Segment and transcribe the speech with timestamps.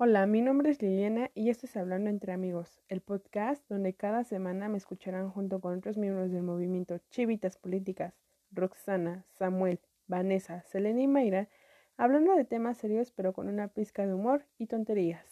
[0.00, 4.22] Hola, mi nombre es Liliana y esto es Hablando entre Amigos, el podcast donde cada
[4.22, 8.14] semana me escucharán junto con otros miembros del movimiento Chivitas Políticas,
[8.52, 11.48] Roxana, Samuel, Vanessa, Selena y Mayra,
[11.96, 15.26] hablando de temas serios pero con una pizca de humor y tonterías.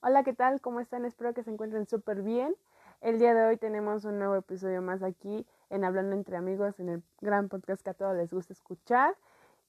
[0.00, 0.62] Hola, ¿qué tal?
[0.62, 1.04] ¿Cómo están?
[1.04, 2.54] Espero que se encuentren súper bien.
[3.02, 6.88] El día de hoy tenemos un nuevo episodio más aquí en Hablando entre Amigos, en
[6.88, 9.14] el gran podcast que a todos les gusta escuchar.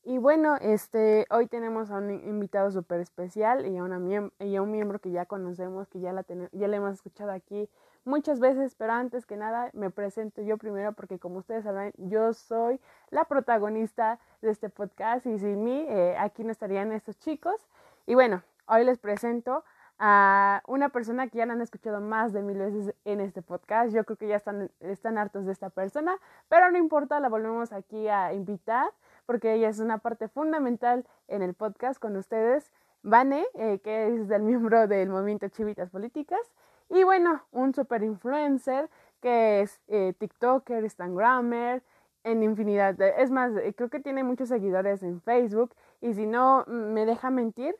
[0.03, 3.99] Y bueno, este, hoy tenemos a un invitado súper especial y a, una
[4.39, 7.69] y a un miembro que ya conocemos, que ya, la ya le hemos escuchado aquí
[8.05, 12.31] muchas veces, pero antes que nada me presento yo primero porque como ustedes saben, yo
[12.31, 17.67] soy la protagonista de este podcast y sin mí eh, aquí no estarían estos chicos.
[18.05, 19.65] Y bueno, hoy les presento
[19.99, 23.93] a una persona que ya la han escuchado más de mil veces en este podcast.
[23.93, 26.17] Yo creo que ya están, están hartos de esta persona,
[26.49, 28.91] pero no importa, la volvemos aquí a invitar
[29.25, 32.71] porque ella es una parte fundamental en el podcast con ustedes.
[33.03, 36.41] Vane, eh, que es del miembro del movimiento Chivitas Políticas,
[36.89, 38.89] y bueno, un super influencer
[39.21, 41.83] que es eh, TikToker, Instagramer,
[42.23, 42.99] en infinidad.
[43.01, 47.29] Es más, eh, creo que tiene muchos seguidores en Facebook y si no me deja
[47.29, 47.75] mentir,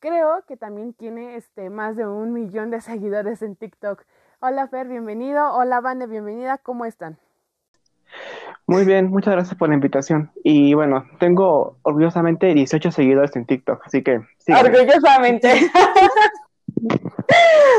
[0.00, 4.04] creo que también tiene este, más de un millón de seguidores en TikTok.
[4.40, 5.52] Hola Fer, bienvenido.
[5.54, 6.58] Hola Vane, bienvenida.
[6.58, 7.18] ¿Cómo están?
[8.66, 10.30] Muy bien, muchas gracias por la invitación.
[10.44, 14.20] Y bueno, tengo orgullosamente 18 seguidores en TikTok, así que...
[14.48, 15.48] Orgullosamente.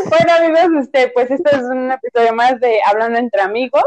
[0.09, 3.83] bueno amigos, este, pues esto es un episodio más de Hablando entre amigos.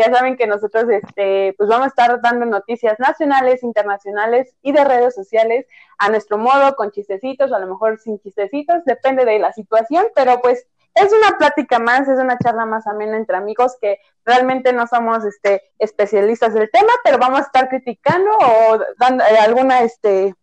[0.00, 4.82] Ya saben que nosotros este, pues vamos a estar dando noticias nacionales, internacionales y de
[4.82, 5.66] redes sociales
[5.98, 10.06] a nuestro modo, con chistecitos, o a lo mejor sin chistecitos, depende de la situación,
[10.14, 14.72] pero pues es una plática más, es una charla más amena entre amigos que realmente
[14.72, 19.82] no somos este, especialistas del tema, pero vamos a estar criticando o dando eh, alguna,
[19.82, 20.34] este,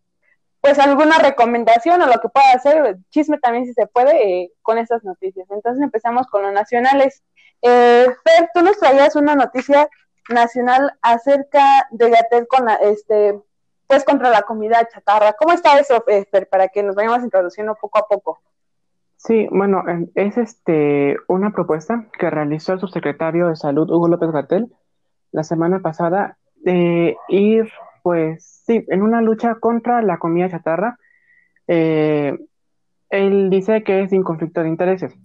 [0.62, 4.78] pues alguna recomendación o lo que pueda hacer, chisme también si se puede, eh, con
[4.78, 5.48] estas noticias.
[5.50, 7.24] Entonces empezamos con los nacionales.
[7.62, 9.90] Eh, Fer, tú nos traías una noticia
[10.30, 13.40] nacional acerca de Gatel con este,
[13.88, 15.34] pues contra la comida chatarra.
[15.34, 18.40] ¿Cómo está eso, Fer, para que nos vayamos introduciendo poco a poco?
[19.18, 24.72] Sí, bueno, es este una propuesta que realizó el subsecretario de Salud Hugo López Gatel
[25.32, 27.68] la semana pasada de ir,
[28.04, 30.98] pues sí, en una lucha contra la comida chatarra.
[31.68, 32.38] Eh,
[33.10, 35.18] él dice que es sin conflicto de intereses.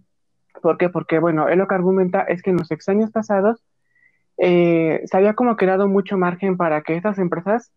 [0.61, 0.89] ¿Por qué?
[0.89, 3.63] Porque, bueno, él lo que argumenta es que en los años pasados
[4.39, 7.73] eh, se había como creado mucho margen para que estas empresas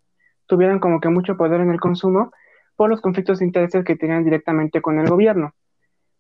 [0.48, 2.32] tuvieran como que mucho poder en el consumo
[2.76, 5.54] por los conflictos de intereses que tenían directamente con el gobierno.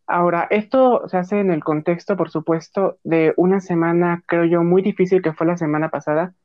[0.07, 4.81] Ahora, esto se hace en el contexto, por supuesto, de una semana, creo yo, muy
[4.81, 6.35] difícil que fue la semana pasada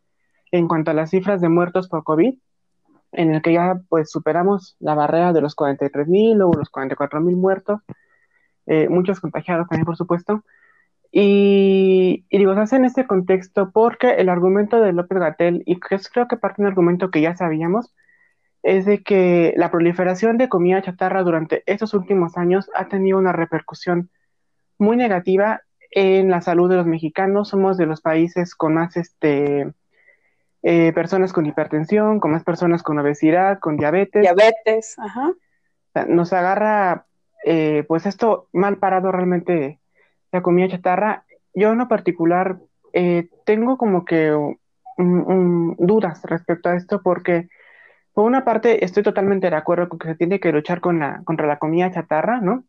[0.51, 2.35] en cuanto a las cifras de muertos por COVID,
[3.13, 7.21] en el que ya pues superamos la barrera de los 43 mil o los 44
[7.21, 7.81] mil muertos
[8.71, 10.45] eh, muchos contagiados también, por supuesto.
[11.11, 15.97] Y, digo, se hace en este contexto porque el argumento de López Gatel, y que
[15.97, 17.93] es creo que parte de un argumento que ya sabíamos,
[18.63, 23.33] es de que la proliferación de comida chatarra durante estos últimos años ha tenido una
[23.33, 24.09] repercusión
[24.79, 27.49] muy negativa en la salud de los mexicanos.
[27.49, 29.73] Somos de los países con más este,
[30.63, 34.23] eh, personas con hipertensión, con más personas con obesidad, con diabetes.
[34.23, 35.33] Diabetes, ajá.
[36.07, 37.07] Nos agarra
[37.45, 39.79] eh, pues esto mal parado realmente
[40.33, 41.25] la comida chatarra.
[41.55, 42.59] Yo en lo particular
[42.93, 44.37] eh, tengo como que
[44.99, 47.49] dudas respecto a esto porque
[48.13, 51.23] por una parte estoy totalmente de acuerdo con que se tiene que luchar con la,
[51.25, 52.65] contra la comida chatarra, ¿no?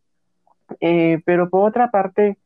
[0.80, 2.38] Eh, pero por otra parte,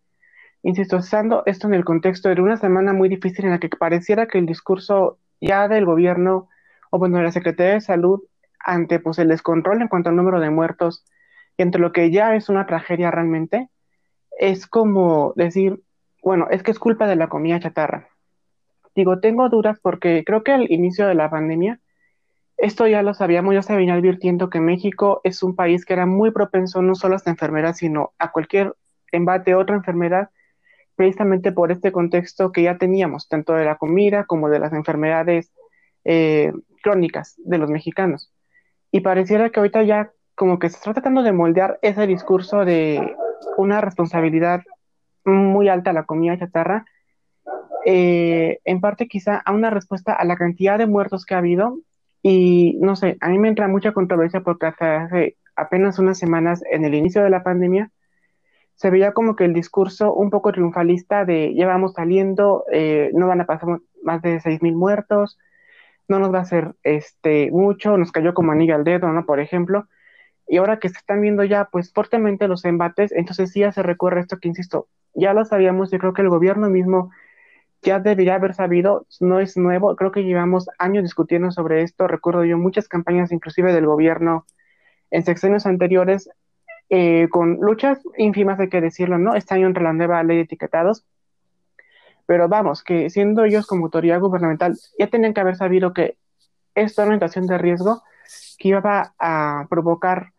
[0.62, 4.26] insisto, estando esto en el contexto de una semana muy difícil en la que pareciera
[4.26, 6.48] que el discurso ya del gobierno
[6.90, 8.22] o bueno, de la Secretaría de Salud
[8.58, 11.04] ante pues el descontrol en cuanto al número de muertos
[11.58, 13.68] entre lo que ya es una tragedia realmente,
[14.38, 15.80] es como decir,
[16.22, 18.08] bueno, es que es culpa de la comida chatarra.
[18.94, 21.80] Digo, tengo dudas porque creo que al inicio de la pandemia,
[22.56, 26.06] esto ya lo sabíamos, ya se venía advirtiendo que México es un país que era
[26.06, 28.74] muy propenso no solo a esta enfermedad, sino a cualquier
[29.12, 30.30] embate, otra enfermedad,
[30.94, 35.52] precisamente por este contexto que ya teníamos, tanto de la comida como de las enfermedades
[36.04, 36.52] eh,
[36.82, 38.32] crónicas de los mexicanos.
[38.90, 43.16] Y pareciera que ahorita ya como que se está tratando de moldear ese discurso de
[43.56, 44.62] una responsabilidad
[45.24, 46.84] muy alta a la comida chatarra,
[47.84, 51.78] eh, en parte quizá a una respuesta a la cantidad de muertos que ha habido.
[52.22, 56.62] Y no sé, a mí me entra mucha controversia porque hasta hace apenas unas semanas,
[56.70, 57.90] en el inicio de la pandemia,
[58.74, 63.26] se veía como que el discurso un poco triunfalista de ya vamos saliendo, eh, no
[63.26, 65.38] van a pasar más de 6.000 muertos,
[66.08, 69.24] no nos va a hacer este, mucho, nos cayó como anillo al dedo, ¿no?
[69.24, 69.86] Por ejemplo,
[70.48, 73.82] y ahora que se están viendo ya pues fuertemente los embates, entonces sí ya se
[73.82, 77.10] recurre a esto que insisto, ya lo sabíamos y creo que el gobierno mismo
[77.82, 82.44] ya debería haber sabido, no es nuevo, creo que llevamos años discutiendo sobre esto, recuerdo
[82.44, 84.46] yo muchas campañas inclusive del gobierno
[85.10, 86.30] en sexenios anteriores
[86.88, 89.34] eh, con luchas ínfimas, hay que decirlo, ¿no?
[89.34, 91.04] Este año entre la nueva ley de etiquetados,
[92.26, 96.16] pero vamos, que siendo ellos como autoridad gubernamental, ya tenían que haber sabido que
[96.74, 98.02] esta orientación de riesgo
[98.58, 100.32] que iba a provocar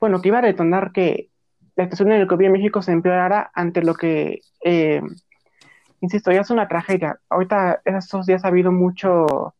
[0.00, 1.28] bueno, que iba a detonar que
[1.76, 5.02] la situación en el COVID en México se empeorara ante lo que, eh,
[6.00, 7.20] insisto, ya es una tragedia.
[7.28, 9.54] Ahorita, estos días ha habido mucho,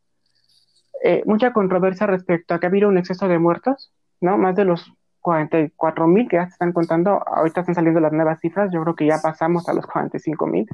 [1.04, 4.38] eh, mucha controversia respecto a que ha habido un exceso de muertos, ¿no?
[4.38, 8.40] Más de los 44 mil que ya se están contando, ahorita están saliendo las nuevas
[8.40, 10.66] cifras, yo creo que ya pasamos a los 45 mil.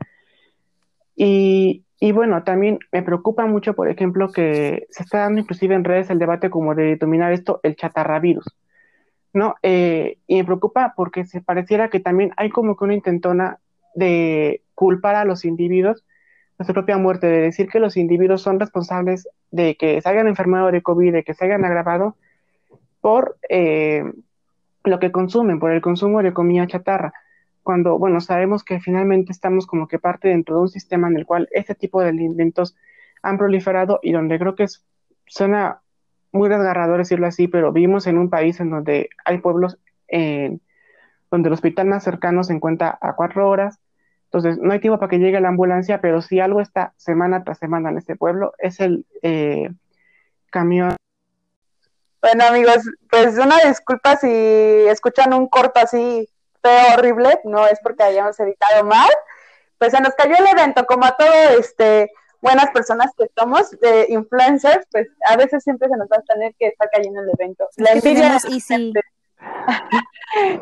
[1.17, 5.85] Y, y bueno, también me preocupa mucho, por ejemplo, que se está dando inclusive en
[5.85, 8.47] redes el debate como de dominar esto, el chatarravirus.
[9.33, 9.55] ¿No?
[9.63, 13.59] Eh, y me preocupa porque se pareciera que también hay como que una intentona
[13.95, 16.05] de culpar a los individuos
[16.59, 20.27] de su propia muerte, de decir que los individuos son responsables de que se hayan
[20.27, 22.17] enfermado de COVID, de que se hayan agravado
[23.01, 24.05] por eh,
[24.85, 27.13] lo que consumen, por el consumo de comida chatarra.
[27.63, 31.27] Cuando, bueno, sabemos que finalmente estamos como que parte dentro de un sistema en el
[31.27, 32.77] cual este tipo de alimentos
[33.23, 34.85] han proliferado y donde creo que es,
[35.27, 35.83] suena
[36.37, 39.79] muy desgarrador decirlo así, pero vivimos en un país en donde hay pueblos
[40.09, 40.61] en
[41.31, 43.81] donde el hospital más cercano se encuentra a cuatro horas.
[44.25, 47.59] Entonces, no hay tiempo para que llegue la ambulancia, pero si algo está semana tras
[47.59, 49.71] semana en este pueblo, es el eh,
[50.51, 50.97] camión.
[52.21, 52.79] Bueno, amigos,
[53.09, 56.29] pues una disculpa si escuchan un corto así
[56.61, 59.11] feo, horrible, no es porque hayamos editado mal,
[59.79, 62.11] pues se nos cayó el evento, como a todo este
[62.41, 66.55] buenas personas que somos, de influencers, pues a veces siempre se nos va a tener
[66.59, 67.69] que estar cayendo el evento.
[67.77, 68.39] La envidia.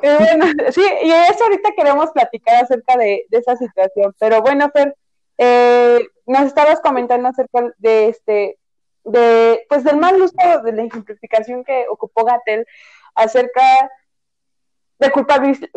[0.02, 4.14] Bueno, sí, y eso ahorita queremos platicar acerca de, esa situación.
[4.18, 4.94] Pero bueno, Fer,
[5.38, 8.58] eh, nos estabas comentando acerca de este,
[9.04, 12.66] de, pues del mal uso de la ejemplificación que ocupó Gatel
[13.14, 13.90] acerca
[14.98, 15.68] de culpabilidad,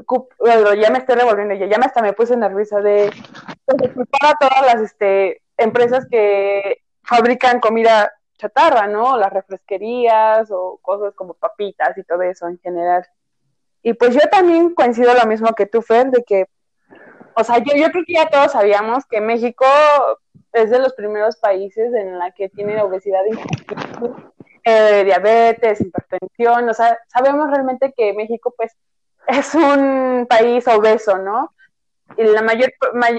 [0.80, 3.12] ya me estoy revolviendo, ya, ya hasta me puse nerviosa de,
[3.66, 9.18] pues, de culpar a todas las este, empresas que fabrican comida chatarra, ¿no?
[9.18, 13.06] Las refresquerías o cosas como papitas y todo eso en general.
[13.82, 16.46] Y pues yo también coincido lo mismo que tú, Fer, de que,
[17.36, 19.66] o sea, yo, creo que ya todos sabíamos que México
[20.54, 23.22] es de los primeros países en la que tiene obesidad
[24.64, 28.76] eh, diabetes, hipertensión, o sea, sabemos realmente que México pues
[29.28, 31.54] es un país obeso, ¿no?
[32.16, 32.72] Y la mayor,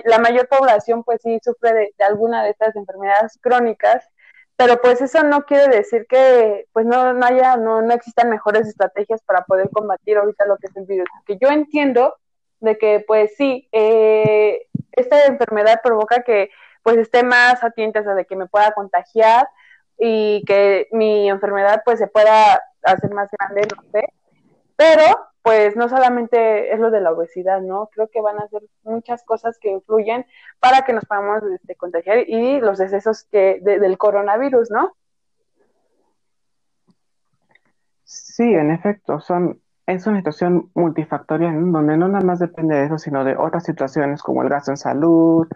[0.05, 4.09] la mayor población pues sí sufre de, alguna de estas enfermedades crónicas,
[4.57, 8.67] pero pues eso no quiere decir que pues no, no haya, no, no existan mejores
[8.67, 11.09] estrategias para poder combatir ahorita lo que es el virus.
[11.27, 12.17] Que yo entiendo
[12.61, 16.51] de que pues sí, eh, esta enfermedad provoca que
[16.83, 19.49] pues esté más atienta de que me pueda contagiar
[19.99, 24.03] y que mi enfermedad pues se pueda hacer más grande, no sé,
[24.77, 27.89] pero pues no solamente es lo de la obesidad, ¿no?
[27.95, 30.27] Creo que van a ser muchas cosas que influyen
[30.61, 34.93] para que nos podamos este, contagiar y los decesos que, del coronavirus, ¿no?
[38.05, 42.99] Sí, en efecto, son, es una situación multifactorial, donde no nada más depende de eso,
[42.99, 45.49] sino de otras situaciones como el gasto en salud,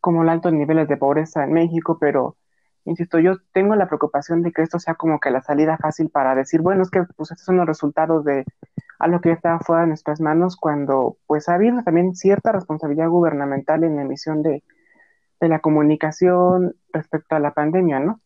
[0.00, 2.36] como los altos niveles de pobreza en México, pero
[2.84, 6.34] insisto, yo tengo la preocupación de que esto sea como que la salida fácil para
[6.34, 8.44] decir, bueno, es que pues estos son los resultados de
[8.98, 13.84] algo que está fuera de nuestras manos cuando pues ha habido también cierta responsabilidad gubernamental
[13.84, 14.62] en la emisión de,
[15.40, 18.20] la comunicación respecto a la pandemia, ¿no?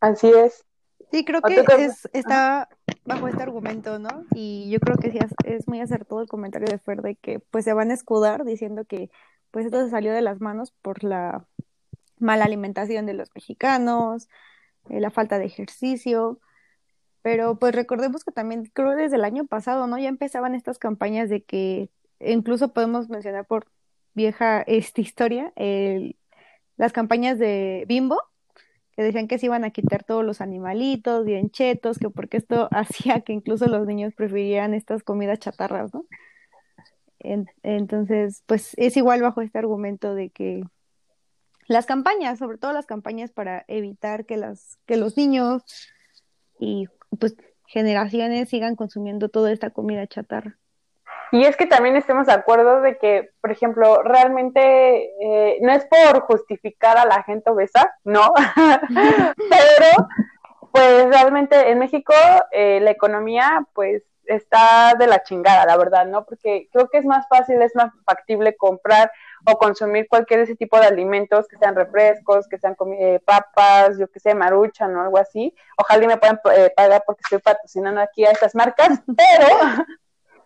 [0.00, 0.64] Así es.
[1.12, 2.68] Sí, creo que es, está
[3.04, 4.24] bajo este argumento, ¿no?
[4.32, 7.64] Y yo creo que sí es muy acertado el comentario de Fer de que pues
[7.64, 9.10] se van a escudar diciendo que
[9.52, 11.46] pues esto se salió de las manos por la
[12.18, 14.28] mala alimentación de los mexicanos,
[14.88, 16.40] eh, la falta de ejercicio,
[17.22, 19.98] pero pues recordemos que también creo desde el año pasado, ¿no?
[19.98, 21.88] Ya empezaban estas campañas de que
[22.20, 23.66] incluso podemos mencionar por
[24.14, 25.52] vieja esta historia,
[26.76, 28.20] las campañas de Bimbo,
[28.96, 32.68] que decían que se iban a quitar todos los animalitos bien chetos, que porque esto
[32.72, 36.04] hacía que incluso los niños prefirieran estas comidas chatarras, ¿no?
[37.62, 40.64] entonces, pues es igual bajo este argumento de que
[41.68, 45.62] las campañas, sobre todo las campañas para evitar que, las, que los niños
[46.58, 46.88] y
[47.18, 50.58] pues generaciones sigan consumiendo toda esta comida chatarra.
[51.32, 55.86] Y es que también estemos de acuerdo de que, por ejemplo, realmente eh, no es
[55.86, 58.32] por justificar a la gente obesa, no,
[59.48, 60.08] pero
[60.72, 62.12] pues realmente en México
[62.50, 66.24] eh, la economía pues está de la chingada, la verdad, ¿no?
[66.24, 69.10] Porque creo que es más fácil, es más factible comprar
[69.46, 74.08] o consumir cualquier ese tipo de alimentos, que sean refrescos, que sean eh, papas, yo
[74.08, 75.02] que sé, marucha, ¿no?
[75.02, 75.54] Algo así.
[75.76, 79.84] Ojalá me puedan eh, pagar porque estoy patrocinando aquí a estas marcas, pero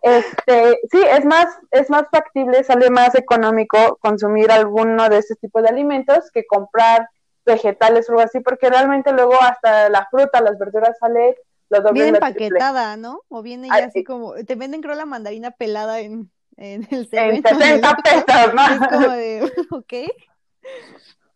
[0.02, 5.60] este, sí, es más, es más factible, sale más económico consumir alguno de este tipo
[5.62, 7.08] de alimentos que comprar
[7.44, 11.36] vegetales o algo así, porque realmente luego hasta la fruta, las verduras sale
[11.68, 11.92] doble.
[11.92, 13.22] Viene empaquetada, ¿no?
[13.28, 17.42] O viene ya así como, te venden creo la mandarina pelada en, en el En
[17.42, 18.62] 60 pesos, ¿no?
[18.72, 19.92] Es como de, ok.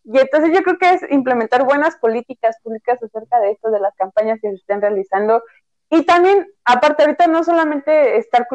[0.05, 3.95] Y entonces yo creo que es implementar buenas políticas públicas acerca de esto, de las
[3.97, 5.43] campañas que se estén realizando.
[5.91, 8.47] Y también, aparte ahorita, no solamente estar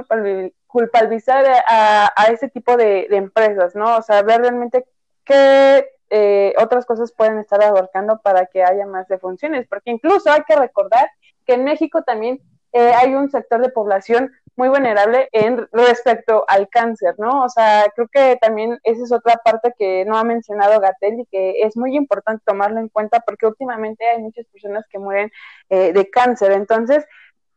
[0.67, 3.97] culpabilizar a, a ese tipo de, de, empresas, ¿no?
[3.97, 4.85] O sea, ver realmente
[5.23, 10.43] qué eh, otras cosas pueden estar abarcando para que haya más defunciones, porque incluso hay
[10.47, 11.09] que recordar
[11.45, 12.39] que en México también
[12.73, 17.43] eh, hay un sector de población muy vulnerable en respecto al cáncer, ¿no?
[17.43, 21.25] O sea, creo que también esa es otra parte que no ha mencionado Gatel y
[21.25, 25.31] que es muy importante tomarlo en cuenta porque últimamente hay muchas personas que mueren
[25.69, 26.51] eh, de cáncer.
[26.51, 27.05] Entonces,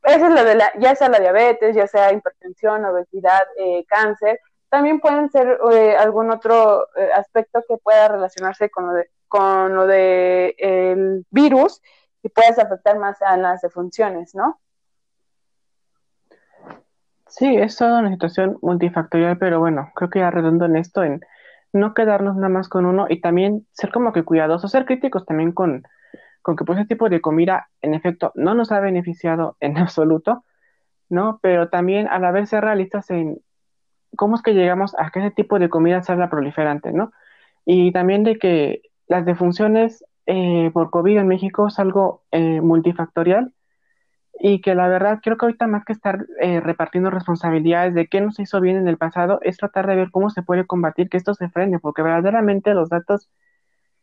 [0.04, 4.40] eso es lo de la, ya sea la diabetes, ya sea hipertensión, obesidad, eh, cáncer,
[4.68, 9.74] también pueden ser eh, algún otro eh, aspecto que pueda relacionarse con lo de, con
[9.74, 11.80] lo de el virus
[12.22, 14.60] y puedes afectar más a las defunciones, ¿no?
[17.28, 21.20] Sí, es toda una situación multifactorial, pero bueno, creo que ya redondo en esto, en
[21.72, 25.52] no quedarnos nada más con uno y también ser como que cuidadosos, ser críticos también
[25.52, 25.82] con,
[26.40, 30.44] con que pues ese tipo de comida en efecto no nos ha beneficiado en absoluto,
[31.10, 31.38] ¿no?
[31.42, 33.40] Pero también a la vez ser realistas en
[34.16, 37.12] cómo es que llegamos a que ese tipo de comida sea la proliferante, ¿no?
[37.66, 43.54] Y también de que las defunciones eh, por COVID en México es algo eh, multifactorial
[44.38, 48.20] y que la verdad creo que ahorita más que estar eh, repartiendo responsabilidades de qué
[48.20, 51.16] nos hizo bien en el pasado, es tratar de ver cómo se puede combatir que
[51.16, 53.30] esto se frene, porque verdaderamente los datos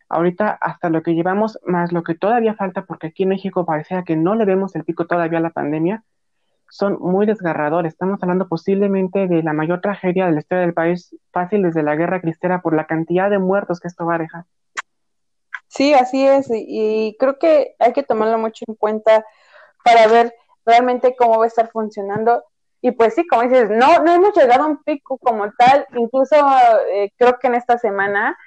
[0.10, 4.04] ahorita hasta lo que llevamos más lo que todavía falta, porque aquí en México parecía
[4.04, 6.04] que no le vemos el pico todavía a la pandemia,
[6.70, 7.94] son muy desgarradores.
[7.94, 11.96] Estamos hablando posiblemente de la mayor tragedia de la historia del país, fácil desde la
[11.96, 14.46] guerra cristera, por la cantidad de muertos que esto va a dejar.
[15.68, 19.26] Sí, así es, y creo que hay que tomarlo mucho en cuenta
[19.84, 20.34] para ver
[20.66, 22.44] realmente cómo va a estar funcionando.
[22.82, 26.36] Y pues sí, como dices, no, no hemos llegado a un pico como tal, incluso
[26.92, 28.38] eh, creo que en esta semana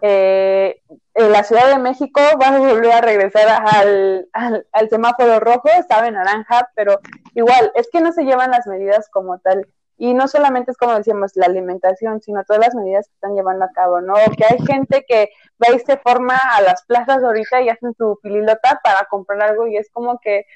[0.00, 0.80] eh,
[1.14, 6.14] la Ciudad de México va a volver a regresar al, al, semáforo rojo, estaba en
[6.14, 7.00] naranja, pero
[7.34, 9.66] igual, es que no se llevan las medidas como tal.
[9.98, 13.64] Y no solamente es como decíamos la alimentación, sino todas las medidas que están llevando
[13.64, 14.14] a cabo, ¿no?
[14.36, 18.18] Que hay gente que va y se forma a las plazas ahorita y hacen su
[18.22, 20.46] pililota para comprar algo y es como que,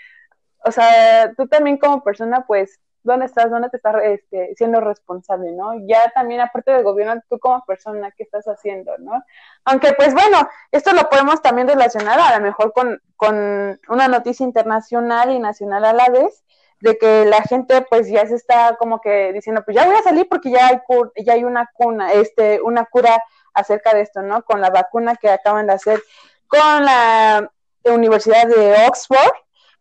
[0.64, 5.52] o sea, tú también como persona, pues dónde estás, dónde te estás este, siendo responsable,
[5.52, 5.75] ¿no?
[5.87, 9.25] Ya también, aparte del gobierno, tú como persona, ¿qué estás haciendo, no?
[9.64, 14.44] Aunque, pues bueno, esto lo podemos también relacionar a lo mejor con, con una noticia
[14.44, 16.44] internacional y nacional a la vez,
[16.82, 20.02] de que la gente pues ya se está como que diciendo, pues ya voy a
[20.02, 20.78] salir porque ya hay,
[21.24, 23.22] ya hay una cuna, este, una cura
[23.54, 24.42] acerca de esto, ¿no?
[24.42, 26.02] Con la vacuna que acaban de hacer
[26.48, 27.50] con la
[27.84, 29.32] Universidad de Oxford,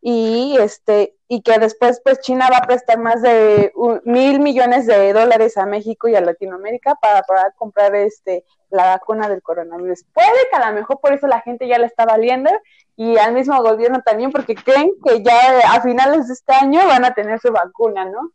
[0.01, 3.71] y este y que después pues China va a prestar más de
[4.03, 9.41] mil millones de dólares a México y a Latinoamérica para comprar este la vacuna del
[9.41, 10.05] coronavirus.
[10.13, 12.49] Puede que a lo mejor por eso la gente ya la está valiendo
[12.95, 17.05] y al mismo gobierno también porque creen que ya a finales de este año van
[17.05, 18.31] a tener su vacuna, ¿no?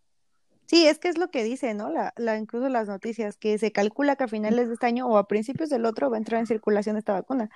[0.66, 1.90] Sí, es que es lo que dice, ¿no?
[1.90, 5.16] La, la, incluso las noticias, que se calcula que a finales de este año o
[5.16, 7.50] a principios del otro va a entrar en circulación esta vacuna.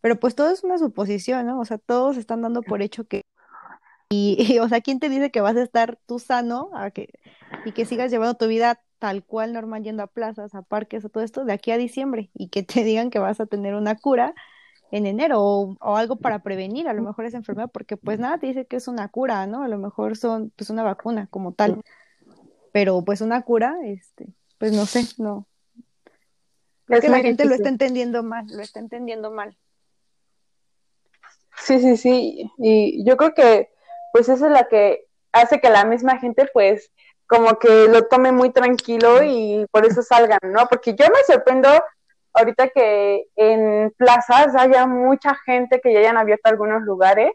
[0.00, 1.60] Pero pues todo es una suposición, ¿no?
[1.60, 3.22] O sea, todos están dando por hecho que
[4.12, 7.08] y, o sea, ¿quién te dice que vas a estar tú sano a que,
[7.64, 11.08] y que sigas llevando tu vida tal cual normal yendo a plazas, a parques, a
[11.08, 13.96] todo esto de aquí a diciembre y que te digan que vas a tener una
[13.96, 14.32] cura
[14.92, 18.46] en enero o, algo para prevenir a lo mejor esa enfermedad porque pues nada te
[18.46, 19.64] dice que es una cura, ¿no?
[19.64, 21.82] A lo mejor son pues una vacuna como tal,
[22.70, 24.28] pero pues una cura, este,
[24.58, 25.48] pues no sé, no.
[26.88, 29.56] Es que la gente lo está entendiendo mal, lo está entendiendo mal.
[31.56, 33.72] Sí, sí, sí, y yo creo que
[34.12, 36.92] pues eso es la que hace que la misma gente pues
[37.32, 40.66] como que lo tome muy tranquilo y por eso salgan, ¿no?
[40.68, 41.70] Porque yo me sorprendo
[42.34, 47.30] ahorita que en plazas haya mucha gente que ya hayan abierto algunos lugares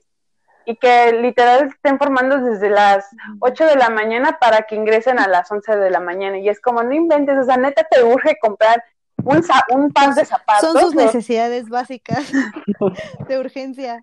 [0.66, 3.08] y que literal estén formando desde las
[3.40, 6.38] 8 de la mañana para que ingresen a las 11 de la mañana.
[6.38, 8.84] Y es como, no inventes, o sea, neta te urge comprar
[9.24, 10.74] un, un par de zapatos.
[10.74, 12.32] Son sus necesidades básicas
[13.28, 14.00] de urgencia.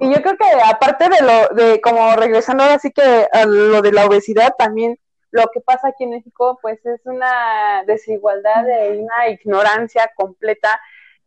[0.00, 3.82] Y yo creo que aparte de lo, de como regresando ahora sí que a lo
[3.82, 4.98] de la obesidad, también
[5.30, 10.80] lo que pasa aquí en México, pues es una desigualdad y una ignorancia completa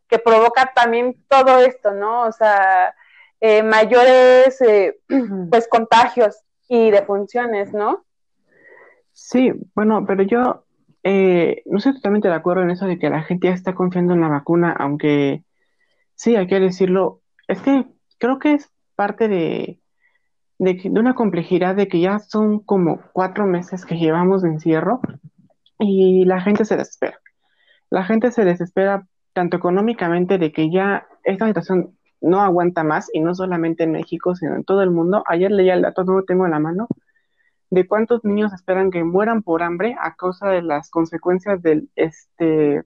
[0.08, 2.22] que provoca también todo esto, ¿no?
[2.22, 2.94] O sea,
[3.40, 4.98] eh, mayores, eh,
[5.50, 8.04] pues, contagios y defunciones, ¿no?
[9.12, 10.64] Sí, bueno, pero yo
[11.02, 14.14] eh, no estoy totalmente de acuerdo en eso de que la gente ya está confiando
[14.14, 15.44] en la vacuna, aunque
[16.14, 17.86] sí, hay que decirlo, es que
[18.20, 19.80] creo que es parte de,
[20.58, 25.00] de, una complejidad de que ya son como cuatro meses que llevamos de encierro
[25.78, 27.18] y la gente se desespera.
[27.88, 33.20] La gente se desespera tanto económicamente de que ya esta situación no aguanta más y
[33.20, 35.24] no solamente en México, sino en todo el mundo.
[35.26, 36.86] Ayer leía el dato, no lo tengo en la mano,
[37.70, 42.82] de cuántos niños esperan que mueran por hambre a causa de las consecuencias del, este,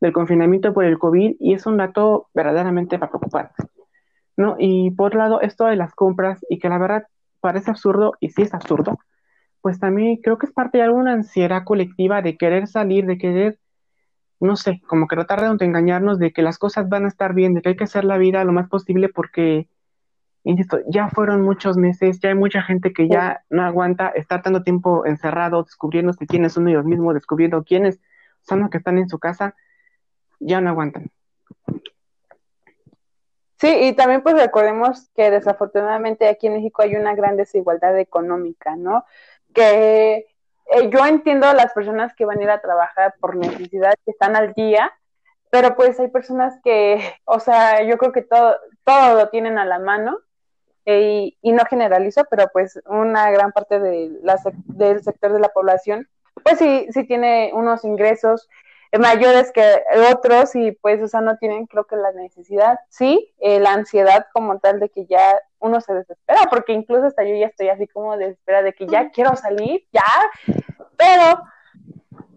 [0.00, 3.52] del confinamiento por el COVID y es un dato verdaderamente para preocupar.
[4.38, 4.56] ¿No?
[4.58, 7.06] Y por otro lado, esto de las compras y que la verdad
[7.40, 8.98] parece absurdo y sí es absurdo,
[9.60, 13.58] pues también creo que es parte de alguna ansiedad colectiva de querer salir, de querer
[14.40, 17.54] no sé, como que tratar de engañarnos de que las cosas van a estar bien,
[17.54, 19.68] de que hay que hacer la vida lo más posible porque,
[20.44, 24.62] insisto, ya fueron muchos meses, ya hay mucha gente que ya no aguanta estar tanto
[24.62, 28.00] tiempo encerrado, descubriendo quiénes son ellos mismos, descubriendo quiénes
[28.42, 29.56] son los que están en su casa,
[30.38, 31.10] ya no aguantan.
[33.60, 38.76] Sí, y también pues recordemos que desafortunadamente aquí en México hay una gran desigualdad económica,
[38.76, 39.04] ¿no?
[39.52, 40.26] Que
[40.70, 44.12] eh, yo entiendo a las personas que van a ir a trabajar por necesidad, que
[44.12, 44.92] están al día,
[45.50, 49.64] pero pues hay personas que, o sea, yo creo que todo, todo lo tienen a
[49.64, 50.18] la mano
[50.86, 54.10] eh, y, no generalizo, pero pues una gran parte de
[54.66, 56.08] del sector de la población,
[56.44, 58.48] pues sí, sí tiene unos ingresos
[58.98, 63.60] mayores que otros y pues, o sea, no tienen creo que la necesidad, sí, eh,
[63.60, 67.46] la ansiedad como tal de que ya uno se desespera, porque incluso hasta yo ya
[67.46, 70.04] estoy así como desespera de que ya quiero salir, ya,
[70.96, 71.42] pero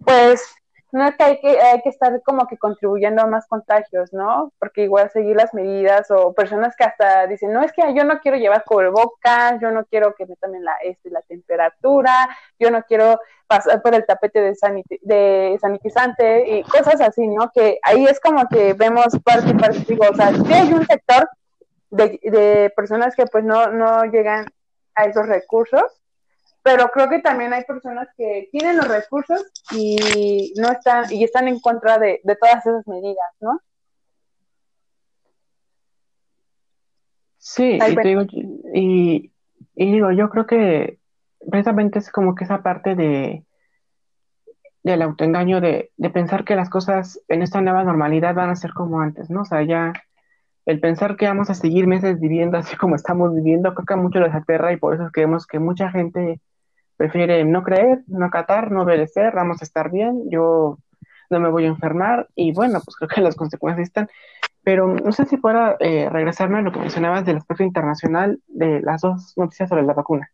[0.04, 0.56] pues
[0.91, 4.51] no es que hay, que hay que estar como que contribuyendo a más contagios, ¿no?
[4.60, 8.19] Porque igual seguir las medidas o personas que hasta dicen, no, es que yo no
[8.19, 12.84] quiero llevar cubrebocas, yo no quiero que me tomen la, este, la temperatura, yo no
[12.84, 14.54] quiero pasar por el tapete de,
[15.01, 17.51] de sanitizante y cosas así, ¿no?
[17.54, 20.86] Que ahí es como que vemos parte y parte, digo, o sea, si hay un
[20.86, 21.30] sector
[21.89, 24.45] de, de personas que pues no, no llegan
[24.95, 26.00] a esos recursos,
[26.63, 31.47] pero creo que también hay personas que tienen los recursos y no están y están
[31.47, 33.60] en contra de, todas esas medidas, ¿no?
[37.38, 38.21] Sí, y, digo,
[38.74, 39.32] y,
[39.76, 41.00] digo, yo creo que
[41.50, 43.43] precisamente es como que esa parte de
[44.84, 48.74] del autoengaño de, de pensar que las cosas en esta nueva normalidad van a ser
[48.74, 49.41] como antes, ¿no?
[49.41, 49.93] O sea, ya
[50.65, 54.19] el pensar que vamos a seguir meses viviendo así como estamos viviendo, creo que mucho
[54.19, 56.39] les aterra y por eso creemos que mucha gente
[57.01, 60.77] prefiere no creer, no acatar, no obedecer, vamos a estar bien, yo
[61.31, 64.07] no me voy a enfermar y bueno, pues creo que las consecuencias están.
[64.61, 68.81] Pero no sé si pueda eh, regresarme a lo que mencionabas del aspecto internacional de
[68.81, 70.29] las dos noticias sobre la vacuna.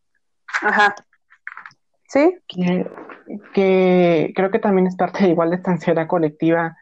[0.61, 0.93] Ajá.
[2.09, 2.37] ¿Sí?
[3.53, 6.75] Que, creo que también es parte igual de esta ansiedad colectiva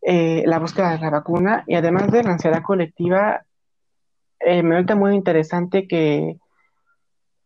[0.00, 3.42] eh, la búsqueda de la vacuna y además de la ansiedad colectiva,
[4.40, 6.38] eh, me resulta muy interesante que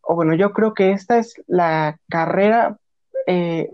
[0.03, 2.77] o bueno, yo creo que esta es la carrera
[3.27, 3.71] eh,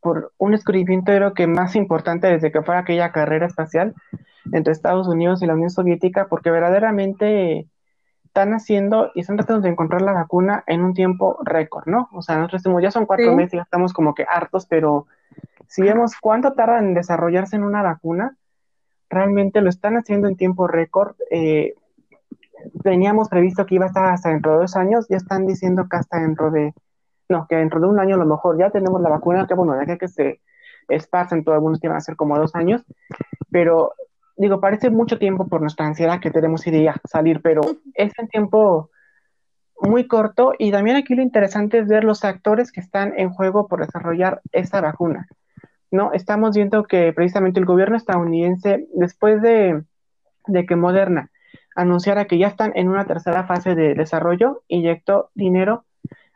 [0.00, 3.94] por un descubrimiento creo que más importante desde que fue aquella carrera espacial
[4.52, 7.66] entre Estados Unidos y la Unión Soviética, porque verdaderamente
[8.24, 12.10] están haciendo y están tratando de encontrar la vacuna en un tiempo récord, ¿no?
[12.12, 15.06] O sea, nosotros decimos, ya son cuatro meses ya estamos como que hartos, pero
[15.68, 18.36] si vemos cuánto tarda en desarrollarse en una vacuna,
[19.08, 21.14] realmente lo están haciendo en tiempo récord.
[21.30, 21.74] Eh,
[22.82, 25.96] teníamos previsto que iba a estar hasta dentro de dos años, ya están diciendo que
[25.96, 26.72] hasta dentro de,
[27.28, 29.74] no, que dentro de un año a lo mejor ya tenemos la vacuna, que bueno,
[29.74, 30.40] de que se
[30.88, 32.84] esparcen todo, algunos que van a ser como dos años,
[33.50, 33.92] pero
[34.36, 37.62] digo, parece mucho tiempo por nuestra ansiedad que tenemos idea salir, pero
[37.94, 38.90] es un tiempo
[39.80, 43.66] muy corto y también aquí lo interesante es ver los actores que están en juego
[43.68, 45.26] por desarrollar esta vacuna.
[45.90, 49.84] No, estamos viendo que precisamente el gobierno estadounidense, después de,
[50.46, 51.30] de que Moderna
[51.74, 55.84] anunciara que ya están en una tercera fase de desarrollo, inyectó dinero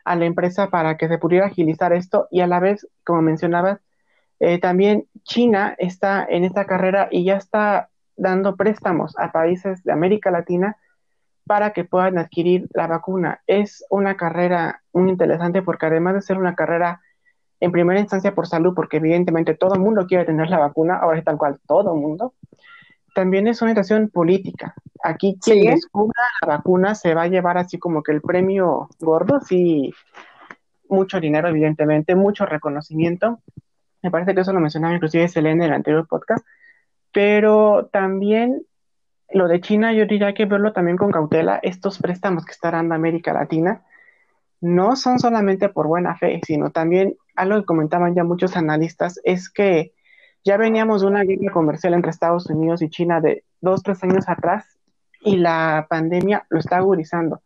[0.05, 3.81] a la empresa para que se pudiera agilizar esto y a la vez, como mencionabas,
[4.41, 9.93] eh, también China está en esta carrera y ya está dando préstamos a países de
[9.93, 10.77] América Latina
[11.47, 13.41] para que puedan adquirir la vacuna.
[13.47, 17.01] Es una carrera muy interesante porque además de ser una carrera
[17.61, 21.19] en primera instancia por salud, porque evidentemente todo el mundo quiere tener la vacuna, ahora
[21.19, 22.35] es tal cual todo el mundo,
[23.15, 24.75] también es una situación política.
[25.03, 29.41] Aquí quien descubra la vacuna se va a llevar así como que el premio gordo,
[29.41, 29.93] sí,
[30.89, 33.41] mucho dinero evidentemente, mucho reconocimiento.
[34.03, 36.45] Me parece que eso lo mencionaba inclusive Selene en el anterior podcast,
[37.13, 38.63] pero también
[39.31, 41.61] lo de China yo diría que verlo también con cautela.
[41.63, 43.83] Estos préstamos que está dando América Latina
[44.61, 49.51] no son solamente por buena fe, sino también algo que comentaban ya muchos analistas es
[49.51, 49.93] que
[50.45, 54.29] ya veníamos de una guerra comercial entre Estados Unidos y China de dos, tres años
[54.29, 54.79] atrás
[55.21, 57.43] y la pandemia lo está agudizando.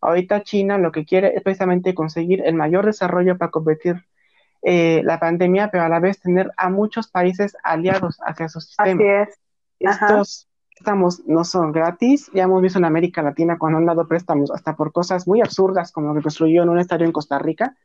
[0.00, 4.04] Ahorita China lo que quiere es precisamente conseguir el mayor desarrollo para combatir
[4.62, 8.90] eh, la pandemia, pero a la vez tener a muchos países aliados hacia su sistema.
[8.90, 9.40] Así es.
[9.78, 12.30] Estos préstamos no son gratis.
[12.34, 15.92] Ya hemos visto en América Latina cuando han dado préstamos hasta por cosas muy absurdas
[15.92, 17.76] como que construyó en un estadio en Costa Rica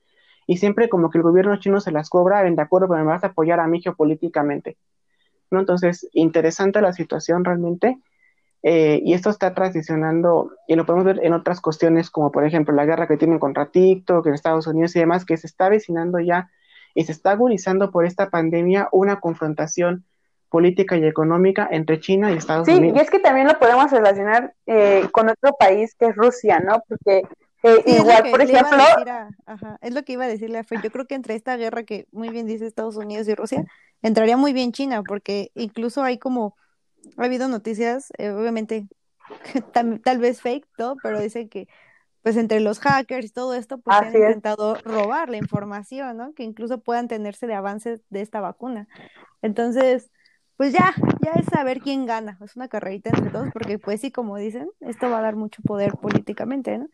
[0.47, 3.11] y siempre como que el gobierno chino se las cobra, ven de acuerdo, pero me
[3.11, 4.77] vas a apoyar a mí geopolíticamente.
[5.49, 5.59] ¿no?
[5.59, 7.99] Entonces, interesante la situación realmente.
[8.63, 12.75] Eh, y esto está transicionando, y lo podemos ver en otras cuestiones, como por ejemplo
[12.75, 16.19] la guerra que tienen contra TikTok en Estados Unidos y demás, que se está vecinando
[16.19, 16.51] ya
[16.93, 20.05] y se está agudizando por esta pandemia una confrontación
[20.49, 22.93] política y económica entre China y Estados Unidos.
[22.93, 26.59] Sí, y es que también lo podemos relacionar eh, con otro país que es Rusia,
[26.59, 26.83] ¿no?
[26.87, 27.23] Porque
[27.63, 28.77] eh, igual, por ejemplo.
[29.81, 30.77] es lo que iba a decirle a Fe.
[30.83, 33.65] Yo creo que entre esta guerra que muy bien dice Estados Unidos y Rusia,
[34.01, 36.55] entraría muy bien China, porque incluso hay como.
[37.17, 38.87] Ha habido noticias, eh, obviamente,
[39.73, 41.67] tal, vez fake, todo, pero dicen que
[42.21, 46.33] pues entre los hackers y todo esto, pues han intentado robar la información, ¿no?
[46.35, 48.87] Que incluso puedan tenerse de avances de esta vacuna.
[49.41, 50.11] Entonces,
[50.55, 52.37] pues ya, ya es saber quién gana.
[52.45, 55.63] Es una carrerita entre todos, porque pues sí, como dicen, esto va a dar mucho
[55.63, 56.87] poder políticamente, ¿no?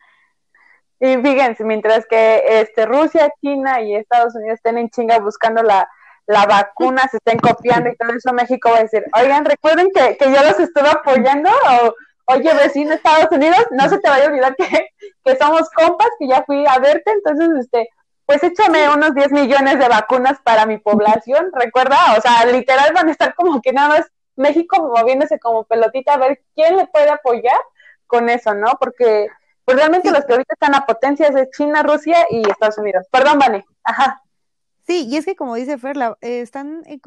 [1.00, 5.88] Y fíjense, mientras que este, Rusia, China y Estados Unidos estén en chinga buscando la,
[6.26, 10.16] la vacuna, se estén copiando y todo eso, México va a decir, oigan, recuerden que,
[10.16, 11.94] que yo los estuve apoyando, o
[12.34, 14.66] oye, vecino Estados Unidos, no se te vaya a olvidar que,
[15.24, 17.88] que somos compas, que ya fui a verte, entonces, este,
[18.26, 23.08] pues échame unos 10 millones de vacunas para mi población, recuerda, o sea, literal van
[23.08, 24.06] a estar como que nada más
[24.36, 27.58] México moviéndose como pelotita a ver quién le puede apoyar
[28.06, 28.72] con eso, ¿no?
[28.78, 29.28] Porque
[29.68, 33.04] pues realmente los que ahorita están a potencias es China, Rusia y Estados Unidos.
[33.10, 33.66] Perdón, Vane.
[33.84, 34.22] Ajá.
[34.86, 36.98] Sí, y es que como dice Fer, eh, están, eh,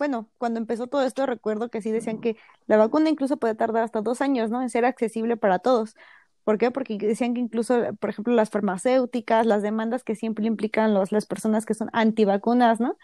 [0.00, 3.84] bueno, cuando empezó todo esto recuerdo que sí decían que la vacuna incluso puede tardar
[3.84, 4.60] hasta dos años, ¿no?
[4.62, 5.94] En ser accesible para todos.
[6.42, 6.72] ¿Por qué?
[6.72, 11.24] Porque decían que incluso, por ejemplo, las farmacéuticas, las demandas que siempre implican los, las
[11.24, 12.96] personas que son antivacunas, ¿no?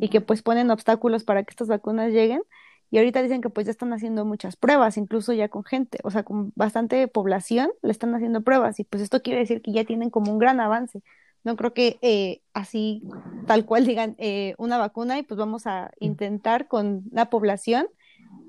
[0.00, 2.40] Y que pues ponen obstáculos para que estas vacunas lleguen,
[2.92, 6.10] y ahorita dicen que pues ya están haciendo muchas pruebas, incluso ya con gente, o
[6.10, 9.84] sea, con bastante población le están haciendo pruebas y pues esto quiere decir que ya
[9.84, 11.02] tienen como un gran avance.
[11.42, 13.02] No creo que eh, así
[13.46, 17.86] tal cual digan eh, una vacuna y pues vamos a intentar con la población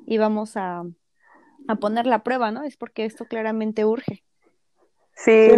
[0.05, 0.83] y vamos a,
[1.69, 2.63] a poner la prueba, ¿no?
[2.63, 4.25] Es porque esto claramente urge.
[5.15, 5.51] Sí,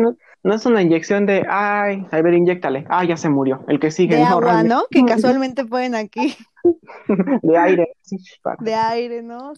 [0.43, 3.91] no, es una inyección de, ay, a ver, inyectale, ah, ya se murió, el que
[3.91, 4.15] sigue.
[4.15, 4.85] De agua, ¿no?
[4.91, 6.37] Que casualmente pueden aquí.
[7.41, 7.95] de aire.
[8.59, 9.53] de aire, ¿no?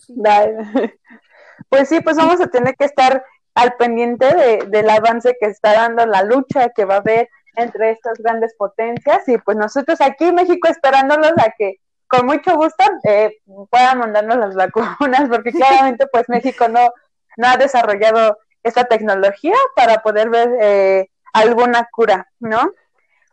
[1.70, 3.24] Pues sí, pues vamos a tener que estar
[3.56, 7.92] al pendiente de, del avance que está dando la lucha que va a haber entre
[7.92, 12.84] estas grandes potencias y pues nosotros aquí en México esperándolos a que con mucho gusto
[13.04, 13.38] eh,
[13.70, 16.92] puedan mandarnos las vacunas porque claramente pues México no,
[17.38, 22.72] no ha desarrollado esta tecnología para poder ver eh, alguna cura, ¿no?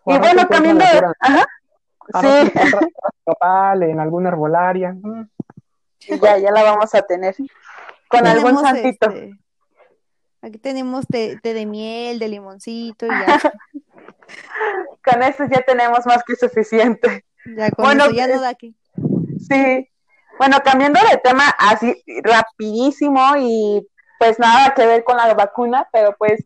[0.06, 0.84] y bueno, también de...
[1.20, 1.46] Ajá.
[2.20, 2.52] Sí.
[3.82, 4.92] en alguna herbolaria.
[4.92, 5.28] Mm.
[6.22, 7.34] Ya, ya la vamos a tener.
[8.08, 9.10] Con algún santito.
[9.10, 9.38] Este,
[10.42, 13.40] aquí tenemos té, de miel, de limoncito y ya.
[15.04, 17.24] con eso ya tenemos más que suficiente.
[17.56, 18.76] Ya con bueno, eso ya no da aquí.
[19.48, 19.88] Sí.
[20.38, 23.86] Bueno, cambiando de tema así rapidísimo y
[24.18, 26.44] pues nada que ver con la vacuna, pero pues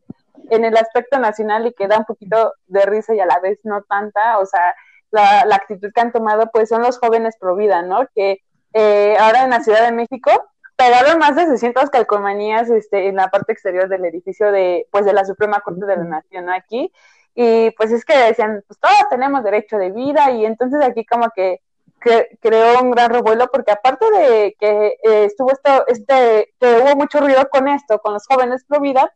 [0.51, 3.59] en el aspecto nacional y que da un poquito de risa y a la vez
[3.65, 4.75] no tanta, o sea,
[5.11, 8.07] la, actitud que han tomado pues son los jóvenes pro vida, ¿no?
[8.15, 10.31] Que eh, ahora en la Ciudad de México
[10.77, 15.13] pegaron más de 600 calcomanías este, en la parte exterior del edificio de, pues, de
[15.13, 16.93] la Suprema Corte de la Nación aquí.
[17.35, 21.31] Y pues es que decían, pues todos tenemos derecho de vida y entonces aquí como
[21.31, 21.61] que
[22.01, 26.97] que creó un gran revuelo porque aparte de que eh, estuvo esto, este, que hubo
[26.97, 29.13] mucho ruido con esto, con los jóvenes pro vida,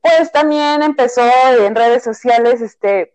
[0.00, 1.22] pues también empezó
[1.58, 3.14] en redes sociales, este,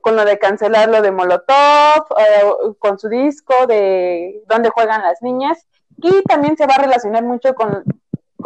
[0.00, 5.22] con lo de cancelar lo de Molotov, eh, con su disco de dónde juegan las
[5.22, 7.82] niñas, y también se va a relacionar mucho con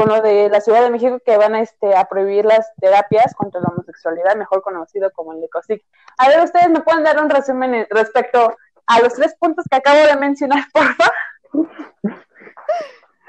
[0.00, 3.60] con lo de la Ciudad de México que van a, este, prohibir las terapias contra
[3.60, 5.84] la homosexualidad, mejor conocido como el licosic.
[6.16, 8.56] A ver, ustedes me pueden dar un resumen respecto
[8.90, 11.14] a los tres puntos que acabo de mencionar, por favor.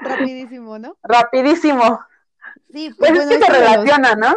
[0.00, 0.96] Rapidísimo, ¿no?
[1.02, 2.00] Rapidísimo.
[2.72, 4.34] Sí, pues, pues es que se relaciona, ¿no?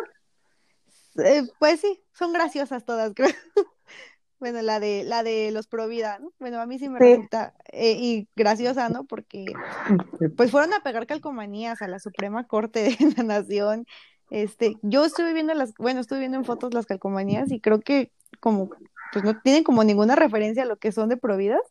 [1.23, 3.31] Eh, pues sí, son graciosas todas, creo.
[4.39, 6.31] bueno, la de la de los pro vida, ¿no?
[6.39, 9.05] Bueno, a mí sí me resulta eh, y graciosa, ¿no?
[9.05, 9.45] Porque
[10.37, 13.85] pues fueron a pegar calcomanías a la Suprema Corte de la Nación.
[14.29, 18.11] Este, yo estuve viendo las, bueno, estuve viendo en fotos las calcomanías y creo que
[18.39, 18.69] como
[19.11, 21.61] pues no tienen como ninguna referencia a lo que son de providas.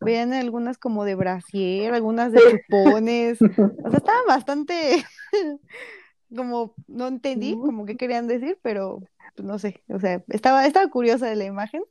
[0.00, 3.38] Vean algunas como de brasier, algunas de chupones.
[3.84, 5.04] O sea, estaban bastante
[6.34, 9.00] como no entendí como qué querían decir, pero
[9.34, 11.82] pues, no sé, o sea, estaba, estaba curiosa de la imagen.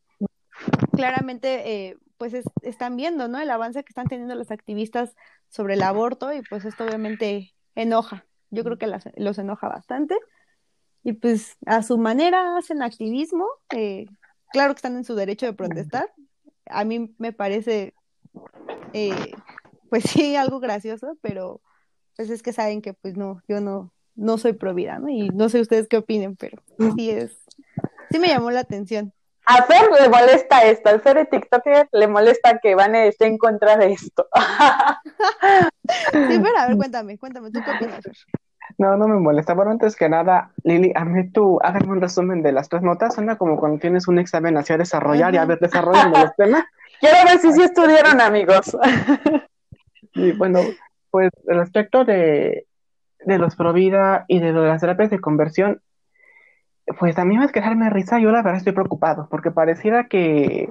[0.92, 3.40] Claramente, eh, pues están viendo, ¿no?
[3.40, 5.16] El avance que están teniendo los activistas
[5.50, 8.26] sobre el aborto y pues esto obviamente enoja.
[8.50, 10.18] Yo creo que los enoja bastante.
[11.04, 13.46] Y pues a su manera hacen activismo.
[13.70, 14.08] Eh,
[14.52, 16.12] claro que están en su derecho de protestar.
[16.66, 17.94] A mí me parece,
[18.94, 19.32] eh,
[19.90, 21.62] pues sí, algo gracioso, pero
[22.16, 25.10] pues es que saben que pues no, yo no, no soy pro vida, ¿no?
[25.10, 26.62] Y no sé ustedes qué opinen, pero
[26.96, 27.32] sí es,
[28.12, 29.14] sí me llamó la atención.
[29.46, 33.38] A Fer le molesta esto, al Fer de TikTok le molesta que Van esté en
[33.38, 34.28] contra de esto.
[36.12, 38.18] sí, pero a ver, cuéntame, cuéntame, ¿tú qué opinas, Fer?
[38.78, 39.54] No, no me molesta.
[39.54, 43.16] Bueno, antes que nada, Lili, a mí tú, háganme un resumen de las tres notas.
[43.16, 46.66] Suena como cuando tienes un examen hacia desarrollar y a ver, desarrollan los temas.
[47.00, 48.76] Quiero ver si sí estudiaron, amigos.
[50.14, 50.60] y bueno,
[51.12, 52.68] pues respecto de
[53.28, 55.82] de los Provida y de las terapias de conversión,
[56.98, 60.70] pues a mí más que darme risa, yo la verdad estoy preocupado, porque pareciera que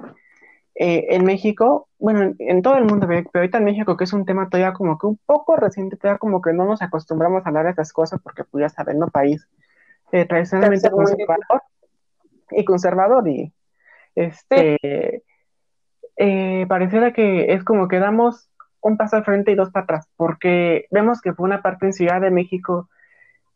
[0.79, 4.27] eh, en México, bueno, en, todo el mundo, pero ahorita en México, que es un
[4.27, 7.65] tema todavía como que un poco reciente, todavía como que no nos acostumbramos a hablar
[7.65, 9.09] de estas cosas, porque pues ya saben, ¿no?
[9.09, 9.49] País
[10.13, 11.63] eh, tradicionalmente conservador
[12.51, 13.53] y conservador, y
[14.15, 15.23] este,
[16.17, 20.09] eh, pareciera que es como que damos un paso al frente y dos para atrás,
[20.17, 22.89] porque vemos que fue una parte en Ciudad de México,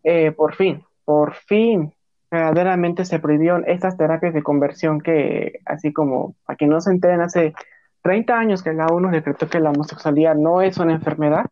[0.05, 1.93] eh, por fin, por fin,
[2.31, 7.21] verdaderamente se prohibieron estas terapias de conversión que, así como, a quien no se enteren,
[7.21, 7.55] hace
[8.03, 11.47] 30 años que la ONU decretó que la homosexualidad no es una enfermedad,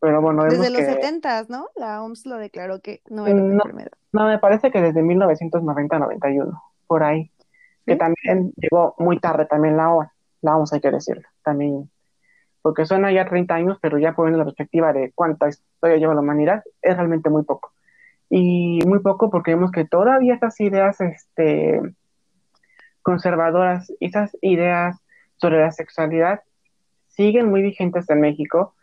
[0.00, 1.68] pero bueno, Desde los 70, ¿no?
[1.76, 3.92] La OMS lo declaró que no era una enfermedad.
[4.12, 7.30] No, me parece que desde 1990-91, por ahí,
[7.86, 10.08] que también llegó muy tarde también la OMS,
[10.40, 11.88] la OMS hay que decirlo, también
[12.62, 16.20] porque suena ya 30 años, pero ya poniendo la perspectiva de cuánta historia lleva la
[16.20, 17.72] humanidad, es realmente muy poco.
[18.34, 21.82] Y muy poco porque vemos que todavía estas ideas este,
[23.02, 24.96] conservadoras, esas ideas
[25.36, 26.40] sobre la sexualidad
[27.08, 28.74] siguen muy vigentes en México.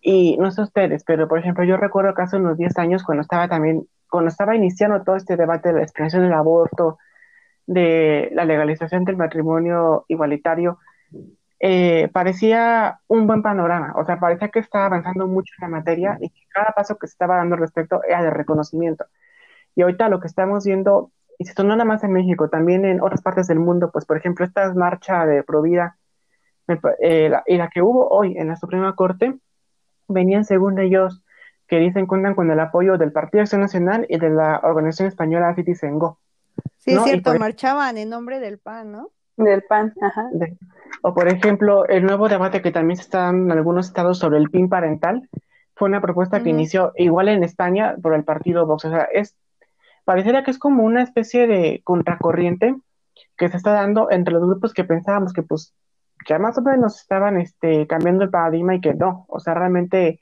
[0.00, 3.22] Y no sé ustedes, pero por ejemplo, yo recuerdo que hace unos 10 años, cuando
[3.22, 6.98] estaba también, cuando estaba iniciando todo este debate de la expresión del aborto,
[7.66, 10.78] de la legalización del matrimonio igualitario,
[11.64, 16.18] eh, parecía un buen panorama, o sea, parecía que estaba avanzando mucho en la materia
[16.20, 19.04] y que cada paso que se estaba dando al respecto era de reconocimiento.
[19.76, 23.00] Y ahorita lo que estamos viendo, y si no nada más en México, también en
[23.00, 25.96] otras partes del mundo, pues por ejemplo, esta marcha de Provida
[27.00, 29.38] eh, y la que hubo hoy en la Suprema Corte,
[30.08, 31.22] venían según ellos
[31.68, 35.54] que dicen cuentan con el apoyo del Partido Acción Nacional y de la organización española
[35.54, 36.18] Citizen Go.
[36.78, 39.10] Sí, es cierto, marchaban en nombre del PAN, ¿no?
[39.36, 40.28] Del PAN, ajá.
[41.02, 44.38] O por ejemplo, el nuevo debate que también se está dando en algunos estados sobre
[44.38, 45.28] el PIN parental
[45.74, 48.84] fue una propuesta que inició igual en España por el partido Vox.
[48.84, 49.36] O sea, es,
[50.04, 52.76] pareciera que es como una especie de contracorriente
[53.36, 55.74] que se está dando entre los grupos que pensábamos que pues
[56.28, 59.26] ya más o menos estaban este, cambiando el paradigma y que no.
[59.28, 60.20] O sea, realmente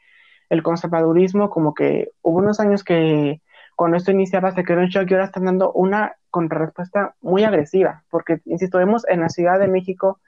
[0.49, 3.43] el conservadurismo como que hubo unos años que
[3.77, 8.05] cuando esto iniciaba se quedó en shock y ahora están dando una contrarrespuesta muy agresiva,
[8.11, 10.21] porque, insisto, vemos en la Ciudad de México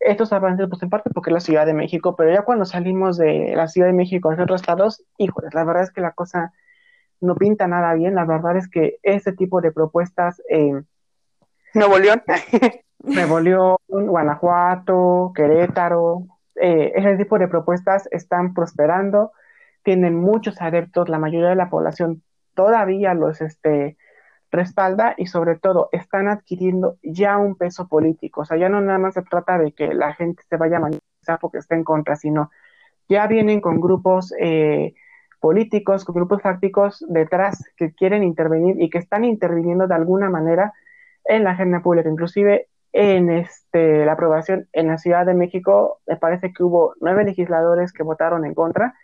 [0.00, 3.16] estos avances, pues en parte porque es la Ciudad de México, pero ya cuando salimos
[3.16, 6.52] de la Ciudad de México a otros estados, híjoles, la verdad es que la cosa
[7.20, 10.42] no pinta nada bien, la verdad es que ese tipo de propuestas...
[10.50, 10.82] Eh,
[11.74, 12.22] Nuevo León.
[12.98, 19.32] Nuevo León, Guanajuato, Querétaro, eh, ese tipo de propuestas están prosperando,
[19.82, 22.22] tienen muchos adeptos, la mayoría de la población
[22.54, 23.96] todavía los este,
[24.56, 28.40] respalda y sobre todo están adquiriendo ya un peso político.
[28.40, 30.80] O sea, ya no nada más se trata de que la gente se vaya a
[30.80, 32.50] manifestar porque está en contra, sino
[33.08, 34.94] ya vienen con grupos eh,
[35.40, 40.72] políticos, con grupos fácticos detrás que quieren intervenir y que están interviniendo de alguna manera
[41.24, 42.08] en la agenda pública.
[42.08, 47.24] Inclusive en este, la aprobación en la Ciudad de México, me parece que hubo nueve
[47.24, 48.94] legisladores que votaron en contra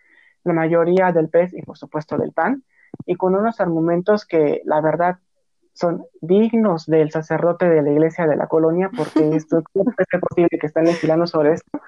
[0.44, 2.64] la mayoría del PES y por supuesto del PAN,
[3.06, 5.18] y con unos argumentos que la verdad
[5.72, 10.66] son dignos del sacerdote de la iglesia de la colonia, porque esto es posible que
[10.66, 11.80] están legislando sobre esto,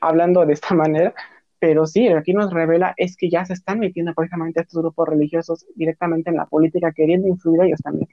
[0.00, 1.14] hablando de esta manera,
[1.58, 5.66] pero sí, aquí nos revela es que ya se están metiendo precisamente estos grupos religiosos
[5.74, 8.08] directamente en la política, queriendo influir ellos también.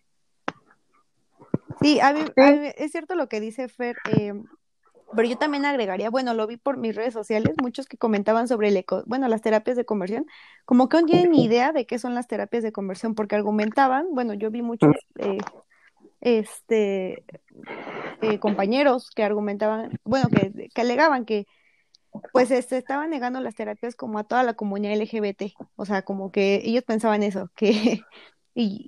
[1.81, 1.99] Sí,
[2.77, 4.33] es cierto lo que dice Fer, eh,
[5.15, 8.69] pero yo también agregaría, bueno, lo vi por mis redes sociales, muchos que comentaban sobre
[8.69, 10.25] el eco, bueno, las terapias de conversión,
[10.65, 14.07] como que no tienen ni idea de qué son las terapias de conversión, porque argumentaban,
[14.11, 15.37] bueno, yo vi muchos eh,
[16.21, 17.25] este
[18.21, 21.47] eh, compañeros que argumentaban, bueno, que, que alegaban que
[22.33, 26.01] pues se este, estaban negando las terapias como a toda la comunidad LGBT, o sea,
[26.03, 28.01] como que ellos pensaban eso, que
[28.53, 28.85] y,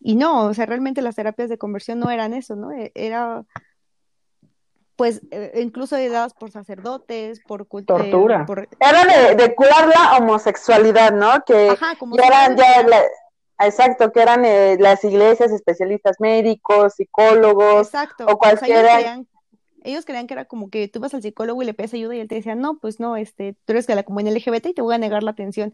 [0.00, 2.72] y, y no, o sea, realmente las terapias de conversión no eran eso, ¿no?
[2.72, 3.44] E, era
[4.96, 8.46] pues eh, incluso dadas por sacerdotes, por tortura.
[8.80, 11.44] Era de, curar la homosexualidad, ¿no?
[11.44, 11.76] Que
[12.22, 12.86] eran ya
[13.60, 18.26] exacto, que eran eh, las iglesias especialistas médicos, psicólogos exacto.
[18.26, 19.24] o cualquiera.
[19.82, 22.20] ellos, creían, que era como que tú vas al psicólogo y le pides ayuda y
[22.20, 24.82] él te decía, no, pues no, este, tú eres de la comunidad LGBT y te
[24.82, 25.72] voy a negar la atención.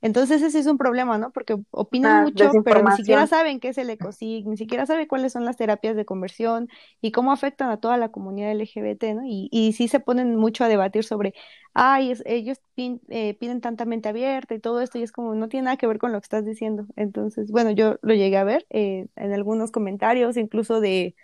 [0.00, 1.32] Entonces ese es un problema, ¿no?
[1.32, 5.08] Porque opinan ah, mucho, pero ni siquiera saben qué es el ECOSIG, ni siquiera saben
[5.08, 6.68] cuáles son las terapias de conversión
[7.00, 9.22] y cómo afectan a toda la comunidad LGBT, ¿no?
[9.24, 11.34] Y, y sí se ponen mucho a debatir sobre,
[11.74, 15.64] ay, ellos eh, piden tanta mente abierta y todo esto, y es como, no tiene
[15.64, 16.86] nada que ver con lo que estás diciendo.
[16.94, 21.16] Entonces, bueno, yo lo llegué a ver eh, en algunos comentarios, incluso de,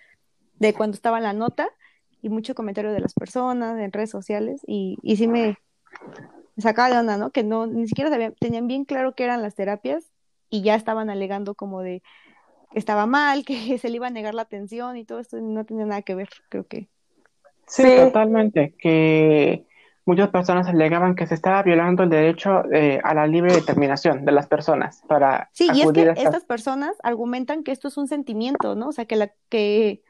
[0.58, 1.68] de cuando estaba en la nota,
[2.22, 5.58] y mucho comentario de las personas en redes sociales, y, y sí me
[6.62, 7.30] sacaba de onda, ¿no?
[7.30, 10.10] Que no, ni siquiera sabían, tenían bien claro qué eran las terapias
[10.50, 12.02] y ya estaban alegando como de
[12.72, 15.64] que estaba mal, que se le iba a negar la atención y todo esto no
[15.64, 16.88] tenía nada que ver, creo que.
[17.66, 19.66] Sí, totalmente, que
[20.04, 24.32] muchas personas alegaban que se estaba violando el derecho eh, a la libre determinación de
[24.32, 26.44] las personas para Sí, y es que estas...
[26.44, 28.88] personas argumentan que esto es un sentimiento, ¿no?
[28.88, 30.02] O sea, que la que,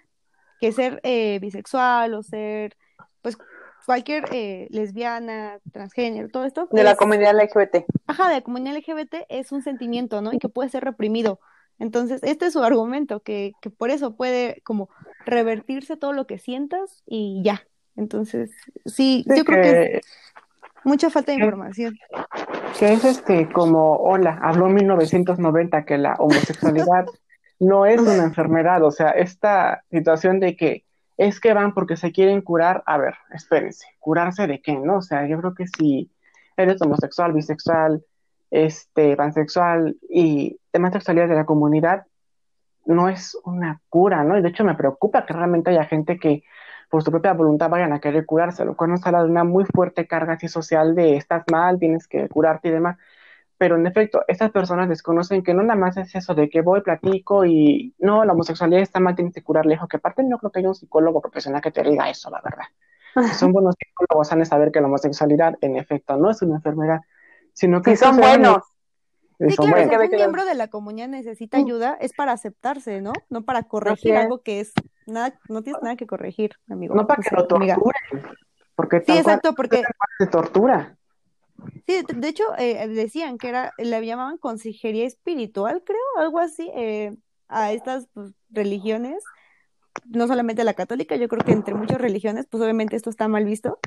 [0.61, 2.77] que ser eh, bisexual o ser
[3.23, 3.39] pues
[3.85, 6.69] cualquier eh, lesbiana, transgénero, todo esto.
[6.73, 7.85] De la comunidad LGBT.
[8.07, 10.33] Ajá, de la comunidad LGBT es un sentimiento, ¿no?
[10.33, 11.41] Y que puede ser reprimido.
[11.79, 14.89] Entonces, este es su argumento, que, que por eso puede como
[15.27, 17.67] revertirse todo lo que sientas y ya.
[17.97, 18.51] Entonces,
[18.87, 20.07] sí, yo creo que es
[20.85, 21.97] mucha falta de información.
[22.79, 27.07] Que es este como, hola, habló en 1990 que la homosexualidad
[27.59, 30.85] no es una enfermedad, o sea, esta situación de que
[31.17, 34.77] es que van porque se quieren curar, a ver, espérense, ¿curarse de qué?
[34.77, 34.99] ¿No?
[34.99, 36.11] O sea, yo creo que si
[36.57, 38.05] eres homosexual, bisexual,
[38.51, 42.07] este, pansexual y demás sexualidad de la comunidad,
[42.87, 44.39] no es una cura, ¿no?
[44.39, 46.45] Y de hecho me preocupa que realmente haya gente que
[46.91, 49.65] por su propia voluntad vayan a querer curarse, lo cual nos habla de una muy
[49.65, 52.99] fuerte carga así social de estás mal, tienes que curarte y demás
[53.65, 56.83] pero en efecto, estas personas desconocen que no nada más es eso de que voy,
[56.83, 60.53] platico y no, la homosexualidad está mal, tienes que curar lejos, que aparte no creo
[60.53, 62.67] que haya un psicólogo profesional que te diga eso, la verdad.
[63.33, 67.01] son buenos psicólogos, han de saber que la homosexualidad, en efecto, no es una enfermedad,
[67.55, 67.97] sino que...
[67.97, 68.59] son buenos.
[69.39, 71.65] Sí, claro, si un miembro de la comunidad necesita mm.
[71.65, 73.15] ayuda, es para aceptarse, ¿no?
[73.31, 74.75] No para corregir algo que es
[75.07, 76.95] nada, no tienes nada que corregir, amigo.
[76.95, 77.79] No para que lo torturen.
[78.77, 79.85] Porque sí, exacto, porque...
[80.19, 80.99] de tortura.
[81.87, 87.15] Sí, de hecho, eh, decían que era, le llamaban consejería espiritual, creo, algo así, eh,
[87.49, 89.23] a estas pues, religiones,
[90.07, 93.45] no solamente la católica, yo creo que entre muchas religiones, pues obviamente esto está mal
[93.45, 93.79] visto,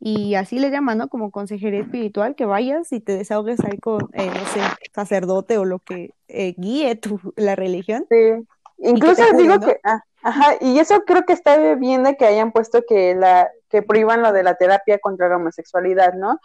[0.00, 1.08] y así le llaman, ¿no?
[1.08, 4.60] Como consejería espiritual, que vayas y te desahogues ahí con, eh, no sé,
[4.94, 8.06] sacerdote o lo que guíe tu, la religión.
[8.10, 8.46] Sí,
[8.78, 12.82] incluso digo que, ah, ajá, y eso creo que está bien de que hayan puesto
[12.86, 16.38] que la, que prohíban lo de la terapia contra la homosexualidad, ¿no?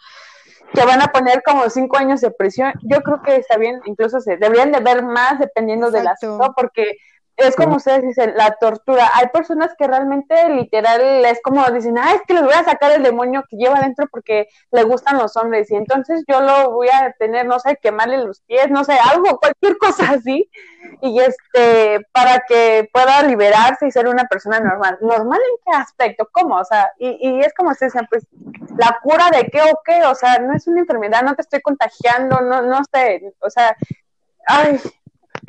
[0.74, 2.74] Que van a poner como cinco años de prisión.
[2.84, 6.98] Yo creo que está bien, incluso se deberían de ver más dependiendo del asunto, porque
[7.40, 9.10] es como ustedes dicen, la tortura.
[9.16, 12.92] Hay personas que realmente literal es como dicen, ah, es que les voy a sacar
[12.92, 16.90] el demonio que lleva adentro porque le gustan los hombres y entonces yo lo voy
[16.90, 20.50] a tener, no sé, quemarle los pies, no sé, algo, cualquier cosa así,
[21.02, 24.98] y este, para que pueda liberarse y ser una persona normal.
[25.02, 26.28] ¿Normal en qué aspecto?
[26.32, 26.58] ¿Cómo?
[26.58, 28.28] O sea, y, y es como ustedes decían, pues,
[28.78, 31.62] la cura de qué o qué, o sea, no es una enfermedad, no te estoy
[31.62, 33.76] contagiando, no, no sé, o sea,
[34.48, 34.80] ay,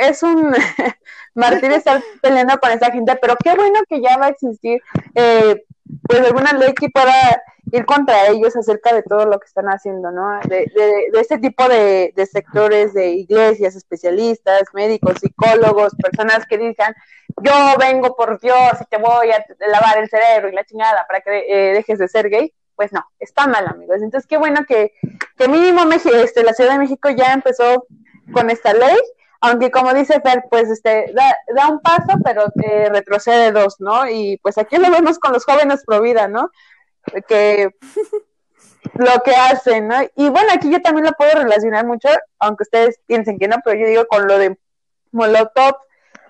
[0.00, 0.52] es un
[1.34, 4.80] martirio estar peleando con esa gente, pero qué bueno que ya va a existir
[5.14, 5.64] eh,
[6.08, 7.42] pues alguna ley que pueda
[7.72, 10.40] ir contra ellos acerca de todo lo que están haciendo, ¿no?
[10.40, 16.94] De, de, este tipo de, de, sectores, de iglesias, especialistas, médicos, psicólogos, personas que digan,
[17.42, 21.20] yo vengo por Dios y te voy a lavar el cerebro y la chingada para
[21.20, 24.02] que eh, dejes de ser gay, pues no, está mal, amigos.
[24.02, 24.92] Entonces, qué bueno que,
[25.36, 27.86] que mínimo México, este, la Ciudad de México ya empezó
[28.32, 28.98] con esta ley,
[29.40, 34.08] aunque como dice Fer, pues este, da, da un paso, pero eh, retrocede dos, ¿no?
[34.08, 36.50] Y pues aquí lo vemos con los jóvenes pro vida, ¿no?
[37.26, 37.70] Que
[38.94, 39.96] lo que hacen, ¿no?
[40.14, 43.80] Y bueno, aquí yo también lo puedo relacionar mucho, aunque ustedes piensen que no, pero
[43.80, 44.58] yo digo con lo de
[45.12, 45.76] Molotov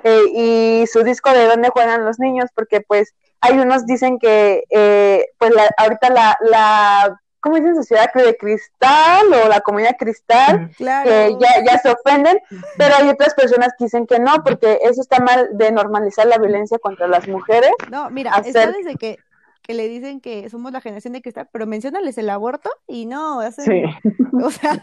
[0.04, 4.64] eh, y su disco de dónde juegan los niños, porque pues hay unos dicen que
[4.70, 10.70] eh, pues la, ahorita la, la ¿cómo dicen sociedad de cristal o la comunidad cristal?
[10.76, 12.38] Que ya, ya se ofenden,
[12.76, 16.38] pero hay otras personas que dicen que no, porque eso está mal de normalizar la
[16.38, 17.70] violencia contra las mujeres.
[17.90, 19.18] No, mira, está desde que,
[19.62, 23.40] que le dicen que somos la generación de cristal, pero mencionales el aborto y no,
[23.40, 23.84] hacen,
[24.44, 24.80] o sea,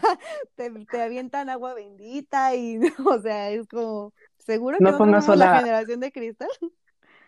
[0.54, 5.58] te, te, avientan agua bendita y, o sea, es como, ¿seguro que no, somos la
[5.58, 6.48] generación de cristal?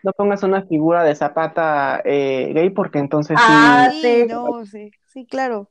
[0.03, 4.25] No pongas una figura de zapata eh, gay porque entonces ah, sí.
[4.27, 5.69] no, sí, sí, claro.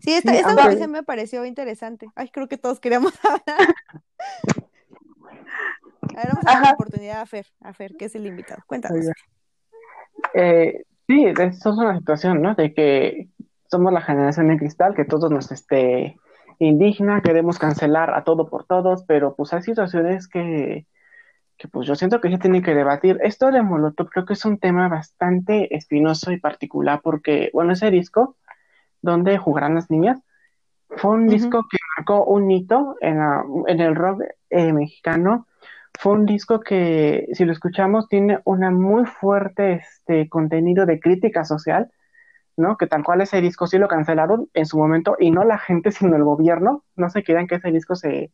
[0.00, 2.08] Sí, esta, esta noticia me pareció interesante.
[2.16, 3.74] Ay, creo que todos queríamos hablar.
[6.14, 8.62] A ver, vamos a dar la oportunidad a Fer, a Fer, que es el invitado.
[8.66, 9.06] Cuéntanos.
[10.34, 12.54] Eh, sí, eso es una situación, ¿no?
[12.54, 13.28] De que
[13.70, 16.18] somos la generación de cristal, que todos nos este
[16.58, 20.86] indigna, queremos cancelar a todo por todos, pero pues hay situaciones que
[21.56, 23.18] que pues yo siento que se tiene que debatir.
[23.22, 27.90] Esto de Molotov creo que es un tema bastante espinoso y particular porque, bueno, ese
[27.90, 28.36] disco,
[29.00, 30.18] donde jugarán las niñas,
[30.96, 33.18] fue un disco que marcó un hito en,
[33.66, 35.46] en el rock eh, mexicano.
[35.98, 41.44] Fue un disco que, si lo escuchamos, tiene una muy fuerte este, contenido de crítica
[41.44, 41.90] social,
[42.56, 42.76] ¿no?
[42.76, 45.92] Que tal cual ese disco sí lo cancelaron en su momento, y no la gente,
[45.92, 46.84] sino el gobierno.
[46.96, 48.32] No se quieran que ese disco se,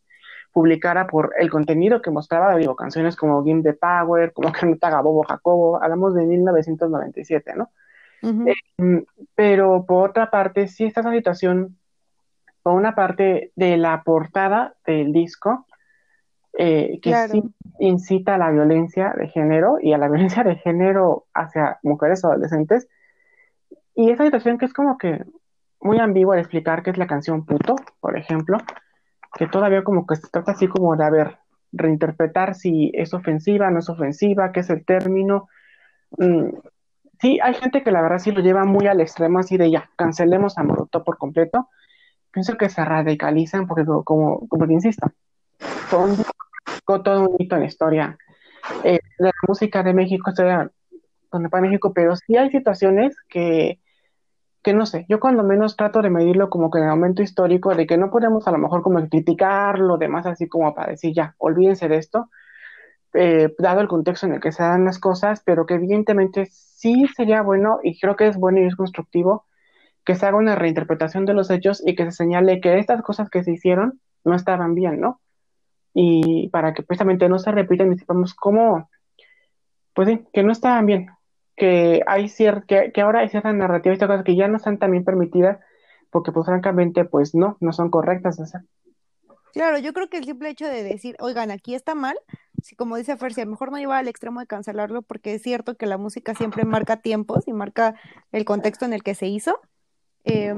[0.53, 4.76] publicara por el contenido que mostraba, digo, canciones como Game the Power, como que no
[4.76, 7.70] te haga Bobo Jacobo, hablamos de 1997, ¿no?
[8.22, 11.76] Eh, pero por otra parte, sí está esa situación,
[12.62, 15.66] por una parte de la portada del disco,
[16.57, 17.42] eh, que sí
[17.78, 22.28] incita a la violencia de género y a la violencia de género hacia mujeres o
[22.28, 22.88] adolescentes.
[23.94, 25.24] Y esa situación que es como que
[25.80, 28.59] muy ambigua de explicar qué es la canción puto, por ejemplo,
[29.37, 31.39] que todavía como que se trata así como de, a ver,
[31.72, 35.49] reinterpretar si es ofensiva, no es ofensiva, qué es el término.
[36.16, 36.51] Mm,
[37.20, 39.91] sí, hay gente que la verdad sí lo lleva muy al extremo, así de ya,
[39.97, 41.68] cancelemos a Molotov por completo.
[42.31, 45.11] Pienso que se radicalizan porque, como, como te insisto,
[45.91, 46.16] son
[46.85, 48.18] todo un hito en la historia
[48.85, 50.70] eh, de la música de México, historia
[51.33, 53.81] de México, pero sí hay situaciones que
[54.69, 57.75] que no sé, yo cuando menos trato de medirlo como que en el momento histórico,
[57.75, 61.14] de que no podemos a lo mejor como criticar lo demás así como para decir
[61.14, 62.29] ya, olvídense de esto,
[63.14, 67.07] eh, dado el contexto en el que se dan las cosas, pero que evidentemente sí
[67.16, 69.47] sería bueno y creo que es bueno y es constructivo
[70.05, 73.31] que se haga una reinterpretación de los hechos y que se señale que estas cosas
[73.31, 75.23] que se hicieron no estaban bien, ¿no?
[75.95, 78.91] Y para que precisamente no se repitan y sepamos cómo,
[79.95, 81.07] pues sí, que no estaban bien,
[81.59, 84.79] que hay cierta, que, que, ahora hay ciertas narrativas y cosas que ya no están
[84.79, 85.59] también permitidas,
[86.11, 88.39] porque pues francamente, pues no, no son correctas.
[89.53, 92.17] Claro, yo creo que el simple hecho de decir, oigan, aquí está mal,
[92.63, 95.87] si como dice Fer, mejor no lleva al extremo de cancelarlo, porque es cierto que
[95.87, 97.95] la música siempre marca tiempos y marca
[98.33, 99.61] el contexto en el que se hizo.
[100.25, 100.55] Eh,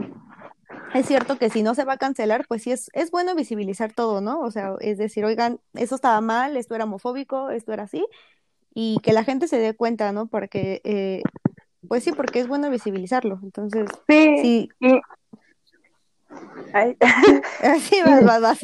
[0.95, 3.93] es cierto que si no se va a cancelar, pues sí es, es bueno visibilizar
[3.93, 4.41] todo, ¿no?
[4.41, 8.07] O sea, es decir, oigan, eso estaba mal, esto era homofóbico, esto era así,
[8.75, 10.27] y que la gente se dé cuenta, ¿no?
[10.27, 11.23] Porque, eh,
[11.89, 13.41] pues sí, porque es bueno visibilizarlo.
[13.43, 14.39] Entonces, sí.
[14.43, 14.69] sí.
[14.81, 15.01] Y...
[17.81, 18.63] sí, vas, vas,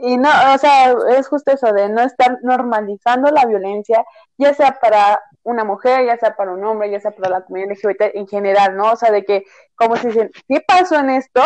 [0.00, 4.04] Y no, o sea, es justo eso de no estar normalizando la violencia,
[4.36, 7.72] ya sea para una mujer, ya sea para un hombre, ya sea para la comunidad
[7.72, 8.92] LGBT en general, ¿no?
[8.92, 9.44] O sea, de que,
[9.74, 11.42] como se dicen, ¿qué pasó en esto?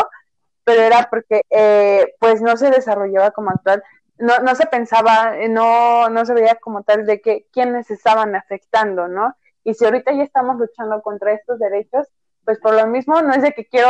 [0.65, 3.83] Pero era porque, eh, pues, no se desarrollaba como actual
[4.23, 8.37] no, no se pensaba, eh, no, no se veía como tal de que quiénes estaban
[8.37, 9.37] afectando, ¿no?
[9.65, 12.07] Y si ahorita ya estamos luchando contra estos derechos,
[12.45, 13.89] pues por lo mismo no es de que quiero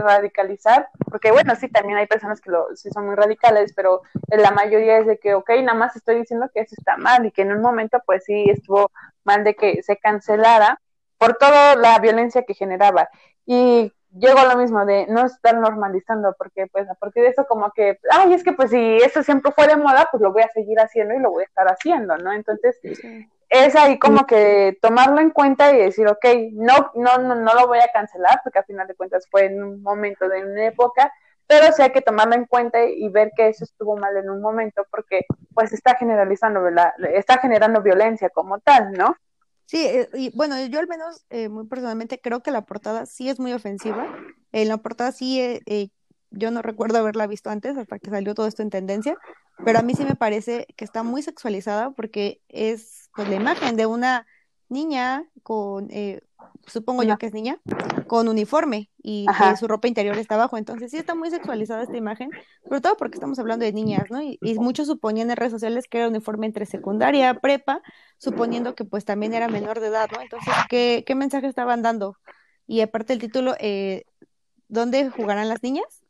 [0.00, 4.50] radicalizar, porque bueno, sí, también hay personas que lo, sí son muy radicales, pero la
[4.50, 7.42] mayoría es de que, ok, nada más estoy diciendo que eso está mal y que
[7.42, 8.90] en un momento pues sí estuvo
[9.22, 10.80] mal de que se cancelara
[11.16, 13.08] por toda la violencia que generaba.
[13.46, 17.44] Y llego a lo mismo de no estar normalizando, porque pues a partir de eso
[17.46, 20.42] como que, ay, es que pues si eso siempre fue de moda, pues lo voy
[20.42, 22.32] a seguir haciendo y lo voy a estar haciendo, ¿no?
[22.32, 22.78] Entonces,
[23.50, 27.66] es ahí como que tomarlo en cuenta y decir, ok, no, no, no, no lo
[27.66, 31.12] voy a cancelar, porque al final de cuentas fue en un momento de una época,
[31.46, 34.42] pero sí hay que tomarlo en cuenta y ver que eso estuvo mal en un
[34.42, 36.92] momento, porque pues está generalizando, ¿verdad?
[37.14, 39.16] está generando violencia como tal, ¿no?
[39.68, 43.28] Sí, eh, y bueno, yo al menos eh, muy personalmente creo que la portada sí
[43.28, 44.08] es muy ofensiva.
[44.50, 45.90] En la portada sí, eh,
[46.30, 49.18] yo no recuerdo haberla visto antes hasta que salió todo esto en tendencia,
[49.66, 53.76] pero a mí sí me parece que está muy sexualizada porque es pues la imagen
[53.76, 54.26] de una
[54.70, 55.90] niña con,
[56.68, 57.58] supongo yo que es niña,
[58.06, 59.26] con uniforme y
[59.58, 60.56] su ropa interior está abajo.
[60.56, 62.30] Entonces sí está muy sexualizada esta imagen,
[62.64, 64.20] sobre todo porque estamos hablando de niñas, ¿no?
[64.22, 67.80] Y, muchos suponían en redes sociales que era uniforme entre secundaria, prepa,
[68.18, 70.20] suponiendo que pues también era menor de edad, ¿no?
[70.20, 72.16] Entonces, ¿qué, qué mensaje estaban dando?
[72.66, 74.04] Y aparte el título, eh,
[74.68, 76.04] ¿dónde jugarán las niñas?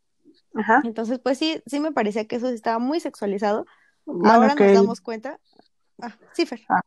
[0.55, 0.81] Ajá.
[0.85, 3.67] Entonces, pues sí, sí me parecía que eso estaba muy sexualizado.
[4.25, 5.39] Ahora nos damos cuenta.
[6.01, 6.61] Ah, Fer.
[6.69, 6.81] Ah,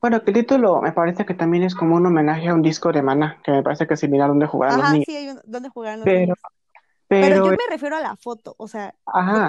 [0.00, 2.92] bueno, que el título me parece que también es como un homenaje a un disco
[2.92, 5.04] de Mana, que me parece que es similar a donde jugaron los niños.
[5.06, 6.34] sí, hay un, donde jugaron los pero,
[7.08, 8.94] Pero, yo me refiero a la foto, o sea,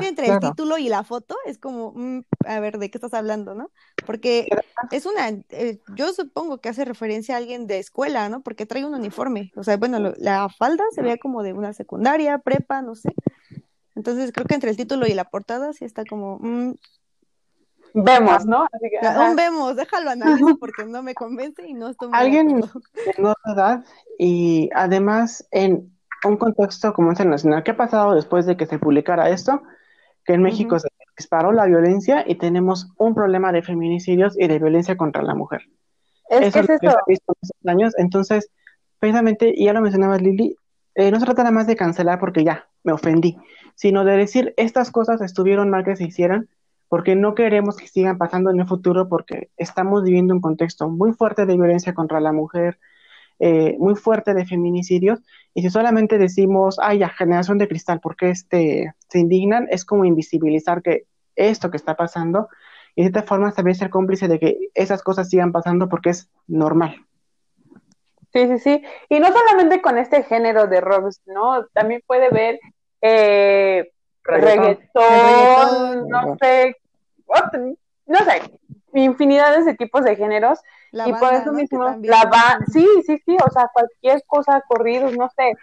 [0.01, 3.53] entre el título y la foto es como, mm, a ver, ¿de qué estás hablando,
[3.53, 3.69] no?
[4.05, 4.47] Porque
[4.91, 8.41] es una, eh, yo supongo que hace referencia a alguien de escuela, ¿no?
[8.41, 12.37] Porque trae un uniforme, o sea, bueno, la falda se veía como de una secundaria,
[12.37, 13.13] prepa, no sé.
[13.93, 16.75] Entonces creo que entre el título y la portada sí está como, mm,
[17.93, 18.67] Vemos, ¿no?
[19.03, 23.83] Aún vemos, déjalo analizo porque no me convence y no estoy muy Alguien de edad
[24.17, 25.91] y además en
[26.25, 29.61] un contexto como internacional, ¿qué ha pasado después de que se publicara esto?
[30.25, 34.59] Que en México se disparó la violencia y tenemos un problema de feminicidios y de
[34.59, 35.61] violencia contra la mujer.
[36.29, 36.97] Es, eso es eso.
[37.07, 37.33] Visto
[37.63, 37.93] en años.
[37.97, 38.49] Entonces,
[38.99, 40.55] precisamente, y ya lo mencionaba Lili,
[40.95, 43.37] eh, no se trata nada más de cancelar porque ya me ofendí,
[43.75, 46.49] sino de decir estas cosas estuvieron mal que se hicieran
[46.89, 51.13] porque no queremos que sigan pasando en el futuro porque estamos viviendo un contexto muy
[51.13, 52.79] fuerte de violencia contra la mujer,
[53.39, 55.19] eh, muy fuerte de feminicidios,
[55.53, 60.03] y si solamente decimos, ay, ya, generación de cristal, porque este, se indignan, es como
[60.03, 62.49] invisibilizar que esto que está pasando,
[62.95, 66.29] y de esta forma también ser cómplice de que esas cosas sigan pasando porque es
[66.47, 66.97] normal.
[68.33, 68.83] Sí, sí, sí.
[69.09, 71.65] Y no solamente con este género de rock, ¿no?
[71.73, 72.59] También puede ver
[73.01, 73.91] eh,
[74.23, 76.75] reggaetón, no sé,
[78.09, 78.41] no sé,
[78.93, 80.59] infinidades de tipos de géneros.
[80.91, 85.29] y por eso mismo, la va, sí, sí, sí, o sea, cualquier cosa, corridos, no
[85.29, 85.53] sé.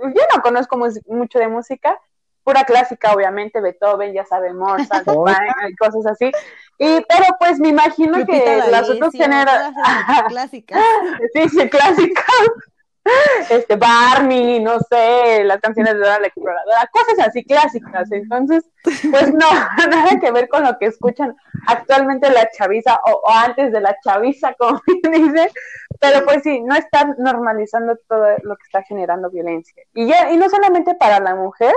[0.00, 1.98] Yo no conozco mucho de música,
[2.44, 5.04] pura clásica, obviamente, Beethoven, ya sabe, Mozart,
[5.78, 6.30] cosas así.
[6.78, 9.54] Y, pero pues me imagino que las otras géneros.
[10.28, 10.80] Clásicas.
[11.34, 12.24] sí, sí, clásicas
[13.50, 18.10] este Barney, no sé, las canciones de Dora la Exploradora, cosas así clásicas.
[18.12, 19.46] Entonces, pues no,
[19.90, 21.34] nada que ver con lo que escuchan
[21.66, 25.50] actualmente la chaviza o, antes de la chaviza, como dice,
[26.00, 29.82] pero pues sí, no están normalizando todo lo que está generando violencia.
[29.94, 31.74] Y ya, y no solamente para la mujer,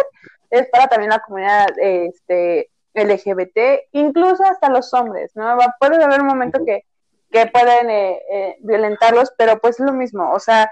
[0.50, 5.58] es para también la comunidad este LGBT, incluso hasta los hombres, ¿no?
[5.80, 6.86] Puede haber un momento que,
[7.32, 10.72] que pueden eh, eh, violentarlos, pero pues es lo mismo, o sea,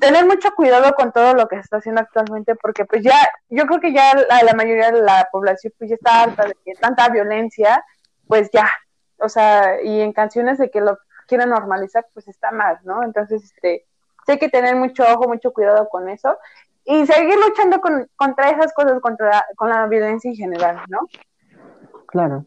[0.00, 3.16] tener mucho cuidado con todo lo que se está haciendo actualmente, porque pues ya,
[3.48, 6.72] yo creo que ya la, mayoría de la población pues ya está harta de que
[6.74, 7.84] tanta violencia,
[8.26, 8.68] pues ya,
[9.18, 13.02] o sea, y en canciones de que lo quieren normalizar, pues está mal, ¿no?
[13.02, 13.86] Entonces, este,
[14.26, 16.36] hay que tener mucho ojo, mucho cuidado con eso
[16.84, 21.00] y seguir luchando con, contra esas cosas, contra con la violencia en general, ¿no?
[22.06, 22.46] Claro.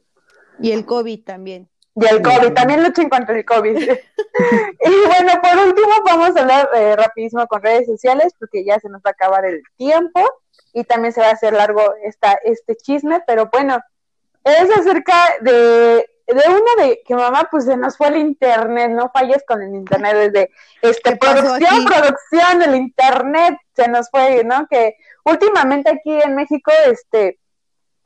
[0.59, 1.69] Y el COVID también.
[1.99, 3.75] Y el COVID, también luchen contra el COVID.
[3.79, 8.87] y bueno, por último vamos a hablar eh, rapidísimo con redes sociales porque ya se
[8.87, 10.21] nos va a acabar el tiempo
[10.73, 13.79] y también se va a hacer largo esta, este chisme, pero bueno,
[14.43, 19.09] es acerca de, de uno de que mamá pues se nos fue el internet, no
[19.11, 20.51] falles con el internet desde
[20.83, 24.67] este producción, producción, el internet se nos fue, ¿no?
[24.67, 27.39] Que últimamente aquí en México este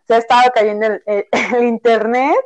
[0.08, 1.28] se ha estado cayendo el
[1.62, 2.38] internet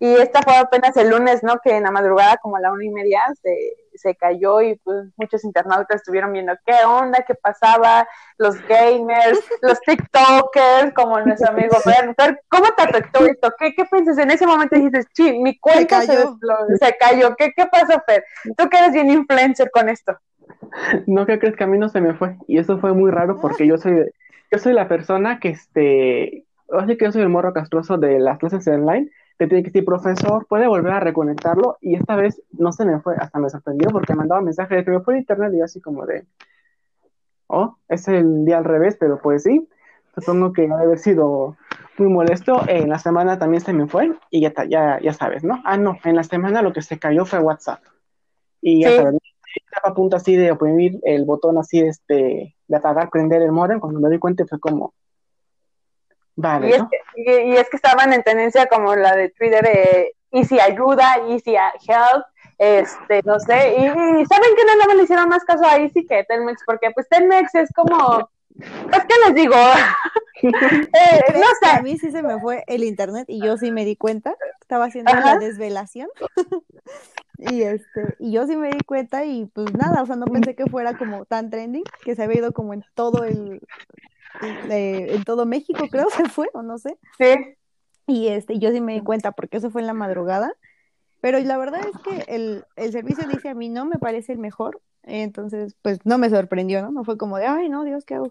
[0.00, 1.58] y esta fue apenas el lunes, ¿no?
[1.62, 5.06] Que en la madrugada, como a la una y media, se, se cayó y pues
[5.16, 11.76] muchos internautas estuvieron viendo qué onda, qué pasaba, los gamers, los TikTokers, como nuestro amigo
[11.76, 12.14] Fer.
[12.48, 13.52] ¿Cómo te afectó esto?
[13.58, 14.18] ¿Qué, qué piensas?
[14.18, 16.38] En ese momento dijiste, sí, mi cuenta se cayó.
[16.80, 17.36] Se, cayó.
[17.36, 18.24] ¿Qué, ¿Qué pasó, Fer?
[18.56, 20.18] Tú que eres bien influencer con esto.
[21.06, 22.36] No, que crees que a mí no se me fue.
[22.48, 24.10] Y eso fue muy raro porque yo soy,
[24.50, 28.38] yo soy la persona que, este, así que yo soy el morro castroso de las
[28.38, 31.78] clases online te tiene que decir, profesor, puede volver a reconectarlo.
[31.80, 34.90] Y esta vez no se me fue, hasta me sorprendió porque mandaba mensaje de que
[34.90, 36.24] me fue internet y así como de,
[37.48, 39.68] oh, es el día al revés, pero pues sí,
[40.14, 41.56] supongo que debe haber sido
[41.98, 42.60] muy molesto.
[42.68, 45.60] En la semana también se me fue y ya, ya, ya sabes, ¿no?
[45.64, 47.82] Ah, no, en la semana lo que se cayó fue WhatsApp.
[48.60, 49.20] Y ya sabes,
[49.56, 53.80] estaba a punto así de oprimir el botón así este, de apagar, prender el modem.
[53.80, 54.94] Cuando me di cuenta fue como,
[56.36, 60.58] Vale, y, es que, y, es que, estaban en tendencia como la de Twitter, Easy
[60.58, 62.24] Ayuda, Easy Help,
[62.58, 63.86] este, no sé, y,
[64.26, 66.62] ¿saben que no, le hicieron más caso a Easy que Telmex?
[66.66, 69.54] Porque pues Telmex es como, pues, ¿qué les digo?
[70.44, 71.70] eh, no sé.
[71.70, 74.86] A mí sí se me fue el internet y yo sí me di cuenta, estaba
[74.86, 76.08] haciendo la desvelación.
[77.38, 80.54] y este, y yo sí me di cuenta y pues nada, o sea, no pensé
[80.54, 83.60] que fuera como tan trending, que se había ido como en todo el,
[84.42, 86.98] en todo México, creo se fue, o no sé.
[87.18, 87.34] Sí.
[88.06, 90.52] Y este, yo sí me di cuenta porque eso fue en la madrugada.
[91.20, 94.38] Pero la verdad es que el, el servicio dice a mí no me parece el
[94.38, 94.82] mejor.
[95.02, 96.90] Entonces, pues no me sorprendió, ¿no?
[96.90, 98.30] No fue como de, ay, no, Dios, ¿qué hago?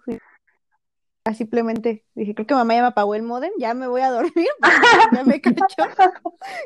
[1.26, 4.12] Ah, simplemente dije, creo que mamá ya me apagó el modem, ya me voy a
[4.12, 4.48] dormir,
[5.14, 5.84] ya me cachó.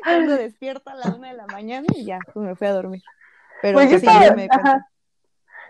[0.02, 3.02] Cuando despierta a la una de la mañana y ya, pues me fui a dormir.
[3.62, 4.48] Pero pues sí, ya me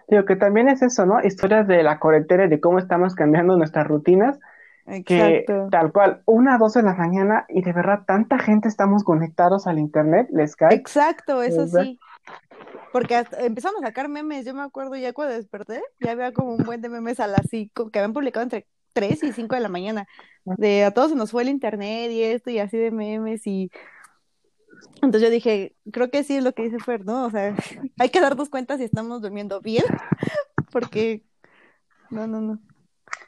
[0.09, 1.23] Digo que también es eso, ¿no?
[1.23, 4.39] Historias de la cuarentena y de cómo estamos cambiando nuestras rutinas.
[5.05, 9.67] Que tal cual, una, dos de la mañana y de verdad tanta gente estamos conectados
[9.67, 10.75] al internet, les cae.
[10.75, 11.99] Exacto, eso sí.
[12.91, 16.65] Porque empezamos a sacar memes, yo me acuerdo ya cuando desperté, ya había como un
[16.65, 19.69] buen de memes a las 5 que habían publicado entre 3 y 5 de la
[19.69, 20.07] mañana.
[20.45, 23.71] De a todos se nos fue el internet y esto y así de memes y
[24.97, 27.27] entonces yo dije, creo que sí es lo que dice Fer, ¿no?
[27.27, 27.55] O sea,
[27.99, 29.85] hay que darnos cuenta si estamos durmiendo bien,
[30.73, 31.23] porque
[32.11, 32.61] no, no, no.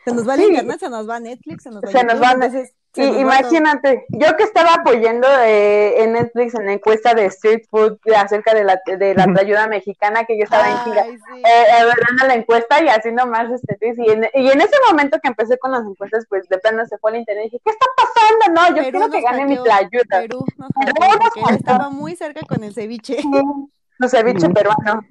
[0.05, 2.33] Se nos va el internet, se nos va Netflix, se nos va, se nos va
[2.33, 7.99] entonces, imagínate, yo que estaba apoyando eh, en Netflix en la encuesta de Street Food
[8.17, 11.43] acerca de la, de la ayuda mexicana, que yo estaba en chinga, sí.
[11.45, 15.59] eh, la encuesta y haciendo más este y en, y en ese momento que empecé
[15.59, 18.61] con las encuestas, pues de plano se fue el internet y dije, ¿qué está pasando?
[18.61, 20.21] No, yo quiero que gane mi ayuda.
[20.21, 23.21] Perú, no, Perú estaba muy cerca con el ceviche.
[23.21, 25.03] Sí, ceviche peruano.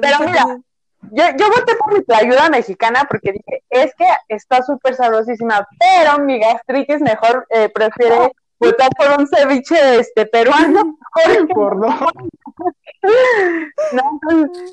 [0.00, 0.60] Pero mira,
[1.10, 6.18] yo, yo voté por mi ayuda mexicana porque dije, es que está súper sabrosísima, pero
[6.24, 10.96] mi gastritis mejor eh, prefiere votar por un ceviche este peruano.
[11.54, 11.98] por no.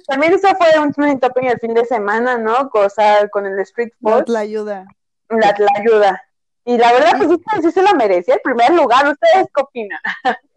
[0.08, 2.70] también eso fue un trending topic el fin de semana, ¿no?
[2.70, 4.28] Cosa con el street food.
[4.28, 4.86] La ayuda.
[5.30, 6.24] La, ayuda.
[6.66, 7.30] Y la verdad, pues
[7.62, 9.08] sí, se lo merecía el primer lugar.
[9.08, 10.00] ¿Ustedes qué opinan?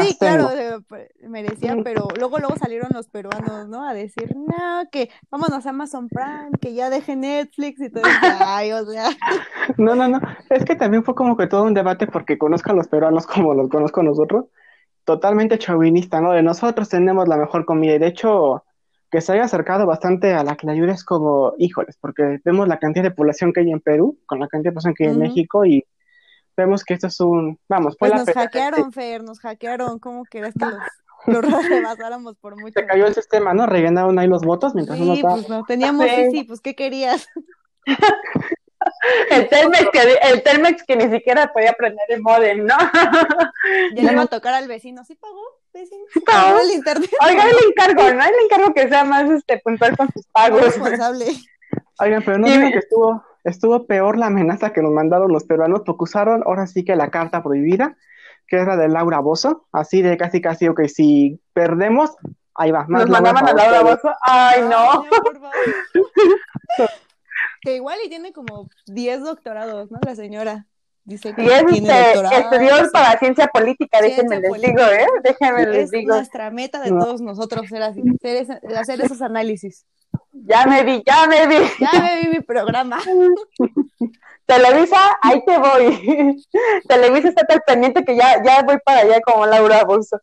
[0.00, 0.50] sí, claro,
[1.28, 3.86] merecía, pero luego luego salieron los peruanos, ¿no?
[3.86, 8.18] A decir, no, que vámonos a Amazon Prime, que ya deje Netflix y todo eso.
[8.46, 9.10] Ay, o sea.
[9.76, 10.20] No, no, no.
[10.50, 13.68] Es que también fue como que todo un debate porque conozcan los peruanos como los
[13.68, 14.46] conozco nosotros.
[15.04, 16.32] Totalmente chauvinista, ¿no?
[16.32, 18.64] De nosotros tenemos la mejor comida y de hecho
[19.12, 23.04] que se haya acercado bastante a la que es como, híjoles, porque vemos la cantidad
[23.04, 25.66] de población que hay en Perú con la cantidad de población que hay en México
[25.66, 25.84] y
[26.56, 30.66] vemos que esto es un, vamos, pues nos hackearon, Fer, nos hackearon, ¿cómo querías que
[30.66, 30.82] los,
[31.44, 32.78] los rebasáramos por mucho?
[32.78, 33.66] Se cayó el sistema, ¿no?
[33.66, 35.34] Rellenaron ahí los votos mientras sí, uno estaba...
[35.34, 37.28] pues no, teníamos, sí, sí, pues ¿qué querías?
[39.30, 42.76] el Telmex que el Telmex que ni siquiera podía prender el modem, ¿no?
[43.94, 45.42] ya le iba a tocar al vecino, ¿sí pagó?
[45.72, 46.04] Vecino?
[46.12, 47.10] ¿Sí pagó el internet?
[47.26, 48.24] Oiga, le encargo, ¿no?
[48.24, 50.62] Le encargo que sea más este puntual con sus pagos.
[50.62, 51.26] Responsable.
[51.98, 55.82] Oigan, pero no digo que estuvo estuvo peor la amenaza que nos mandaron los peruanos
[55.84, 57.96] porque usaron ahora sí que la carta prohibida,
[58.46, 62.10] que era de Laura Bozo, así de casi casi, ok, si perdemos,
[62.54, 62.86] ahí va.
[62.88, 65.04] Más nos mandaban a Laura Bozo, ay no.
[67.62, 69.98] que igual y tiene como 10 doctorados, ¿no?
[70.04, 70.66] La señora.
[71.04, 75.06] Dice que y es este, estudió para ciencia política, déjenme les digo, ¿eh?
[75.24, 76.14] Déjenme les digo.
[76.14, 77.92] Nuestra meta de todos nosotros era
[78.78, 79.84] hacer esos análisis.
[80.44, 81.70] Ya me vi, ya me vi.
[81.78, 82.98] Ya me vi mi programa.
[84.46, 86.44] Televisa, ahí te voy.
[86.88, 90.20] Televisa está tan pendiente que ya, ya voy para allá como Laura Bolso.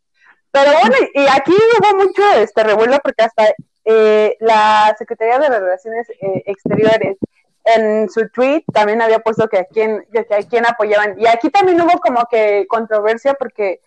[0.51, 3.53] Pero bueno, y aquí hubo mucho este revuelo porque hasta
[3.85, 7.17] eh, la Secretaría de Relaciones eh, Exteriores
[7.63, 11.19] en su tweet también había puesto que a quién, que a quién apoyaban.
[11.19, 13.81] Y aquí también hubo como que controversia porque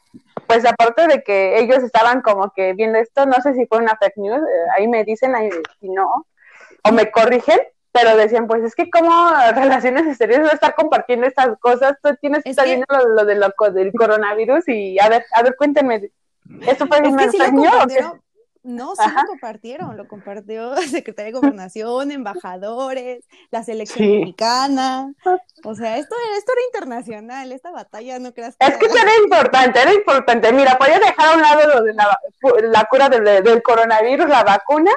[0.52, 3.96] pues aparte de que ellos estaban como que viendo esto, no sé si fue una
[3.96, 5.48] fake news, eh, ahí me dicen, ahí,
[5.80, 6.26] si no,
[6.84, 7.58] o me corrigen,
[7.90, 9.10] pero decían, pues es que como
[9.54, 13.36] Relaciones Exteriores va a estar compartiendo estas cosas, tú tienes que estar viendo lo, de
[13.36, 16.10] lo, del coronavirus y a ver, a ver, cuéntenme,
[16.66, 17.72] ¿eso fue una fake news?
[18.64, 25.12] No, sí lo compartieron, lo compartió Secretaría de Gobernación, embajadores, la selección mexicana.
[25.64, 28.66] O sea, esto, esto era internacional, esta batalla, no creas que.
[28.66, 30.52] Es que era importante, era importante.
[30.52, 34.92] Mira, podía dejar a un lado lo de la, cura del, coronavirus, la vacuna,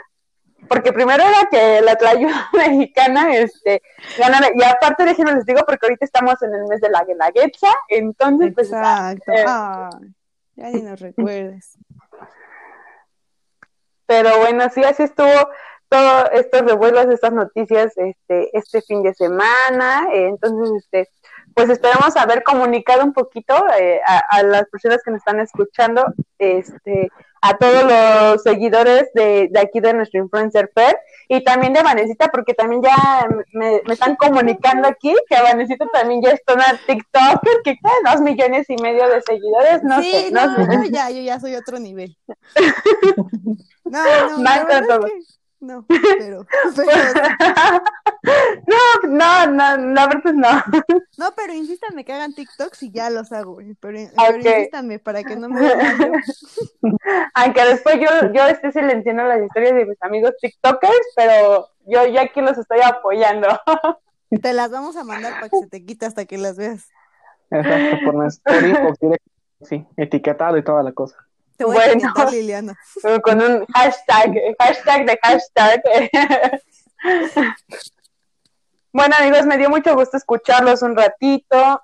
[0.69, 3.81] porque primero era que la ayuda mexicana este,
[4.19, 4.47] ganara.
[4.53, 8.53] Y aparte, déjenme les digo, porque ahorita estamos en el mes de la guelaguetza, entonces,
[8.53, 8.67] pues.
[8.67, 9.31] Exacto.
[9.31, 9.45] Eh,
[10.55, 11.77] ya ni nos recuerdes.
[14.05, 15.49] Pero bueno, sí, así estuvo
[15.89, 20.07] todos estos revuelos, estas noticias este, este fin de semana.
[20.11, 21.09] entonces, este,
[21.55, 26.03] pues esperamos haber comunicado un poquito eh, a, las personas que nos están escuchando,
[26.37, 27.09] este,
[27.41, 30.97] a todos los seguidores de, de aquí de nuestro influencer Fair
[31.29, 36.31] y también de Vanesita, porque también ya me, están comunicando aquí que Vanesita también ya
[36.31, 40.31] es una TikToker que tiene dos millones y medio de seguidores, no sé.
[40.31, 42.17] No, no, yo ya, yo ya soy otro nivel.
[43.85, 44.65] no, no, Más.
[45.59, 46.45] No, pero,
[48.67, 50.49] no, no, no, la verdad no.
[51.17, 55.49] No, pero insístanme que hagan TikToks y ya los hago, pero, insístanme para que no
[55.49, 56.11] me vean
[57.33, 62.23] Aunque después yo, yo esté silenciando las historias de mis amigos TikTokers, pero yo ya
[62.23, 63.47] aquí los estoy apoyando.
[64.41, 66.89] Te las vamos a mandar para que se te quite hasta que las veas.
[67.51, 68.99] Exacto, por nuestro inbox
[69.61, 71.15] sí, etiquetado y toda la cosa.
[71.57, 72.77] Te voy bueno, a Liliana.
[73.23, 75.81] Con un hashtag, hashtag de hashtag.
[78.91, 81.81] bueno, amigos, me dio mucho gusto escucharlos un ratito,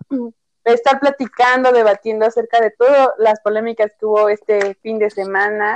[0.65, 5.75] estar platicando, debatiendo acerca de todas las polémicas que hubo este fin de semana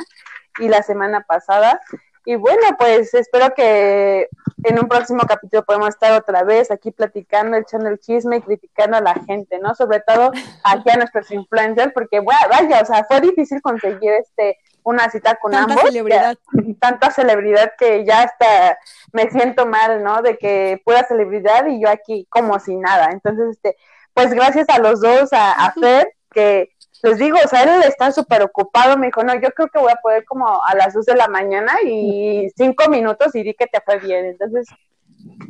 [0.59, 1.79] y la semana pasada.
[2.25, 4.27] Y bueno, pues espero que
[4.63, 8.97] en un próximo capítulo podamos estar otra vez aquí platicando, echando el chisme y criticando
[8.97, 9.75] a la gente, ¿no?
[9.75, 10.31] Sobre todo
[10.63, 15.35] aquí a nuestros influencers, porque bueno, vaya, o sea, fue difícil conseguir este una cita
[15.35, 15.85] con tanta ambos.
[15.85, 16.37] Celebridad.
[16.79, 18.77] tanta celebridad que ya hasta
[19.11, 20.21] me siento mal, ¿no?
[20.21, 23.09] De que pueda celebridad y yo aquí como si nada.
[23.11, 23.75] Entonces, este,
[24.13, 28.11] pues gracias a los dos, a, a Fer, que les digo, o sea, él está
[28.11, 31.05] súper ocupado, me dijo, no, yo creo que voy a poder como a las dos
[31.05, 34.25] de la mañana y cinco minutos y di que te fue bien.
[34.25, 34.67] Entonces,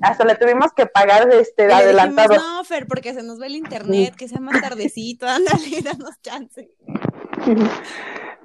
[0.01, 2.35] hasta le tuvimos que pagar este adelantado.
[2.35, 6.69] no, Fer, porque se nos ve el internet, que sea más tardecito, ándale, danos chance.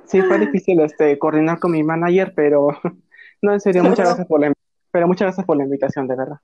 [0.07, 2.69] Sí, fue difícil este coordinar con mi manager, pero
[3.43, 4.53] no, en serio, muchas gracias por la
[4.93, 6.41] pero muchas gracias por la invitación, de verdad.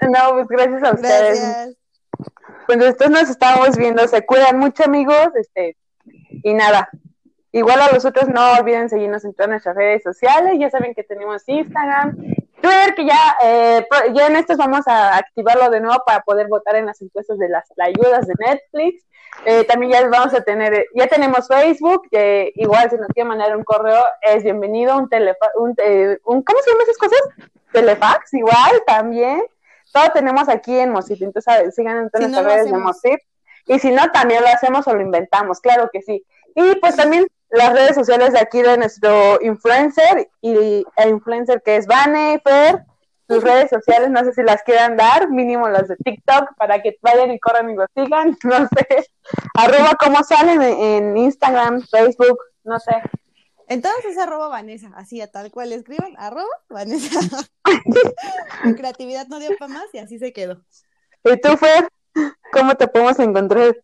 [0.00, 1.40] No, pues gracias a ustedes.
[1.40, 1.76] Gracias.
[2.66, 5.76] Pues después nos estamos viendo, se cuidan mucho amigos, este,
[6.42, 6.88] y nada.
[7.50, 11.02] Igual a los otros no olviden seguirnos en todas nuestras redes sociales, ya saben que
[11.02, 12.14] tenemos Instagram,
[12.60, 16.76] Twitter, que ya, eh, ya en estos vamos a activarlo de nuevo para poder votar
[16.76, 19.04] en las encuestas de las ayudas de Netflix.
[19.44, 23.56] Eh, también ya vamos a tener, ya tenemos Facebook, que igual si nos quieren mandar
[23.56, 27.20] un correo es bienvenido, un teléfono, un, eh, un, ¿cómo se llaman esas cosas?
[27.72, 29.42] Telefax, igual también
[29.92, 33.20] todo tenemos aquí en Mosip, entonces sigan en todas las redes de Mosip.
[33.66, 36.24] Y si no, también lo hacemos o lo inventamos, claro que sí.
[36.54, 41.76] Y pues también las redes sociales de aquí de nuestro influencer y el influencer que
[41.76, 42.84] es Vane, Fer,
[43.28, 46.96] sus redes sociales, no sé si las quieran dar, mínimo las de TikTok, para que
[47.02, 49.06] vayan y corran y lo sigan, no sé.
[49.54, 53.02] Arroba cómo salen en Instagram, Facebook, no sé.
[53.68, 57.20] Entonces es arroba Vanessa, así a tal cual escriban, arroba Vanessa.
[58.64, 60.62] Mi creatividad no dio para más y así se quedó.
[61.24, 61.88] ¿Y tú, Fer?
[62.52, 63.76] ¿Cómo te podemos encontrar?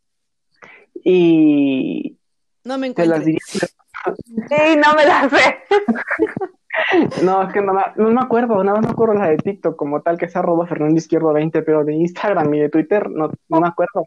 [0.95, 2.19] Y...
[2.65, 3.23] No me encuentro.
[3.23, 5.59] Sí, no me la sé.
[7.23, 10.01] no, es que no, no, me acuerdo, nada más me acuerdo la de TikTok como
[10.01, 13.61] tal, que es arroba Fernando Izquierdo 20, pero de Instagram y de Twitter no, no
[13.61, 14.07] me acuerdo.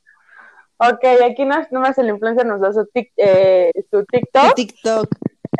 [0.80, 4.53] Ok, aquí nomás el influencer nos da su, eh, su TikTok.
[4.55, 5.07] TikTok.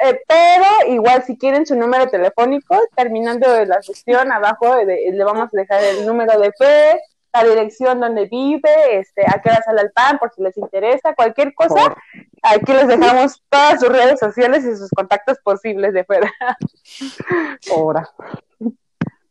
[0.04, 5.58] Eh, pero igual si quieren su número telefónico, terminando la sesión, abajo le vamos a
[5.58, 7.00] dejar el número de fe,
[7.34, 11.14] la dirección donde vive, este, a qué hora sale el pan, por si les interesa,
[11.14, 11.96] cualquier cosa.
[12.42, 16.32] Aquí les dejamos todas sus redes sociales y sus contactos posibles de fuera.
[17.76, 18.10] Ahora.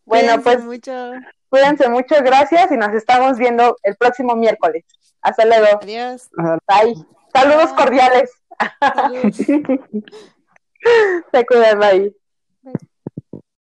[0.05, 1.13] Bueno, pues mucho.
[1.49, 4.85] cuídense mucho, gracias y nos estamos viendo el próximo miércoles.
[5.21, 5.81] Hasta luego.
[5.83, 6.31] Adiós.
[6.69, 6.95] Bye.
[7.33, 8.31] Saludos cordiales.
[8.81, 9.37] Saludos.
[11.33, 12.26] Se cuidan, bye.